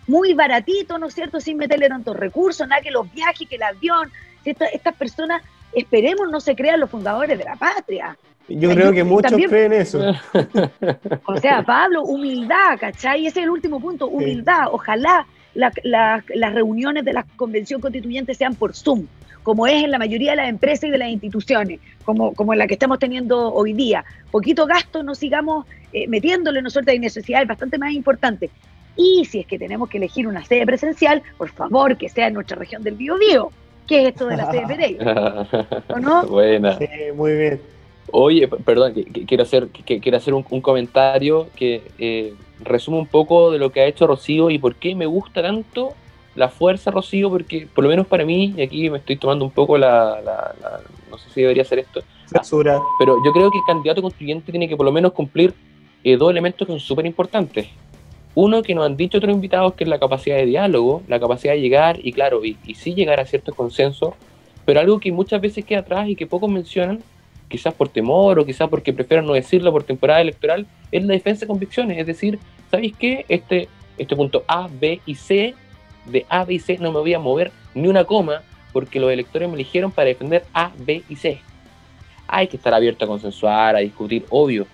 [0.06, 1.40] Muy baratito, ¿no es cierto?
[1.40, 4.10] Sin meterle tantos recursos, nada que los viajes, que el avión.
[4.44, 5.42] estas personas,
[5.76, 8.16] esperemos, no se crean los fundadores de la patria.
[8.48, 10.00] Yo creo que muchos creen eso.
[11.26, 13.26] O sea, Pablo, humildad, ¿cachai?
[13.26, 14.68] Ese es el último punto, humildad.
[14.70, 19.06] Ojalá la, la, las reuniones de la convención constituyente sean por Zoom
[19.42, 22.58] como es en la mayoría de las empresas y de las instituciones, como, como en
[22.58, 24.04] la que estamos teniendo hoy día.
[24.32, 28.50] Poquito gasto, no sigamos eh, metiéndole nosotros hay necesidades bastante más importantes.
[28.96, 32.34] Y si es que tenemos que elegir una sede presencial, por favor, que sea en
[32.34, 33.52] nuestra región del Biobío.
[33.86, 35.46] ¿Qué es esto de la Pereira?
[35.88, 36.26] ¿O no?
[36.26, 36.78] Buena.
[36.78, 37.60] Sí, muy bien.
[38.12, 38.94] Oye, perdón,
[39.26, 43.86] quiero hacer, quiero hacer un, comentario que eh, resume un poco de lo que ha
[43.86, 45.94] hecho Rocío y por qué me gusta tanto
[46.36, 49.50] la fuerza, Rocío, porque por lo menos para mí, y aquí me estoy tomando un
[49.50, 50.54] poco la,
[51.10, 52.80] no sé si debería hacer esto, censura.
[52.98, 55.54] pero yo creo que el candidato constituyente tiene que por lo menos cumplir
[56.04, 57.66] eh, dos elementos que son súper importantes.
[58.36, 61.54] Uno que nos han dicho otros invitados, que es la capacidad de diálogo, la capacidad
[61.54, 64.12] de llegar, y claro, y, y sí llegar a ciertos consensos,
[64.66, 67.00] pero algo que muchas veces queda atrás y que pocos mencionan,
[67.48, 71.40] quizás por temor o quizás porque prefieren no decirlo por temporada electoral, es la defensa
[71.40, 71.96] de convicciones.
[71.96, 72.38] Es decir,
[72.70, 73.24] ¿sabéis qué?
[73.28, 75.54] Este, este punto A, B y C
[76.04, 78.42] de A, B y C no me voy a mover ni una coma
[78.74, 81.40] porque los electores me eligieron para defender A, B y C.
[82.28, 84.66] Hay que estar abierto a consensuar, a discutir, obvio.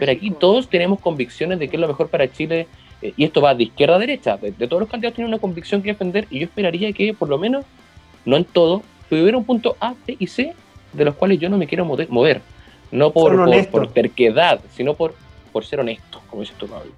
[0.00, 2.66] Pero aquí todos tenemos convicciones de qué es lo mejor para Chile
[3.02, 4.36] eh, y esto va de izquierda a derecha.
[4.36, 7.38] De, todos los candidatos tienen una convicción que defender y yo esperaría que por lo
[7.38, 7.64] menos,
[8.24, 10.54] no en todo, hubiera un punto A, B y C
[10.92, 12.40] de los cuales yo no me quiero mover.
[12.90, 15.14] No por, por, por, terquedad, sino por,
[15.52, 16.90] por ser honesto, como dices tú, Pablo.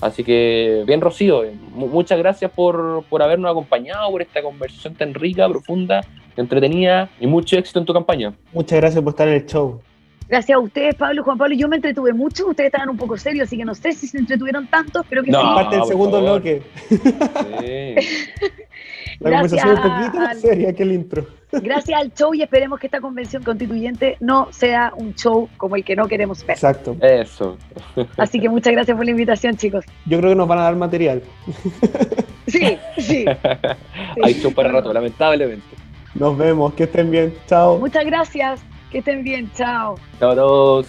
[0.00, 5.14] Así que, bien, Rocío, eh, muchas gracias por, por habernos acompañado, por esta conversación tan
[5.14, 6.04] rica, profunda,
[6.36, 8.34] entretenida y mucho éxito en tu campaña.
[8.52, 9.80] Muchas gracias por estar en el show.
[10.28, 11.54] Gracias a ustedes, Pablo, Juan Pablo.
[11.54, 14.18] Yo me entretuve mucho, ustedes estaban un poco serios, así que no sé si se
[14.18, 15.46] entretuvieron tanto, pero que no, sí.
[15.54, 16.62] parte del segundo bloque.
[16.88, 17.94] Sí.
[19.20, 21.26] La gracias conversación un poquito más seria que el intro.
[21.52, 25.84] Gracias al show y esperemos que esta convención constituyente no sea un show como el
[25.84, 26.56] que no queremos ver.
[26.56, 26.96] Exacto.
[27.00, 27.58] Eso.
[28.16, 29.84] Así que muchas gracias por la invitación, chicos.
[30.06, 31.22] Yo creo que nos van a dar material.
[32.48, 33.24] Sí, sí.
[34.22, 35.76] Hay show para rato, lamentablemente.
[36.14, 37.32] Nos vemos, que estén bien.
[37.46, 37.78] Chao.
[37.78, 38.60] Muchas gracias.
[38.92, 39.50] Que estén bien.
[39.56, 39.96] Chao.
[40.20, 40.86] Chao a todos.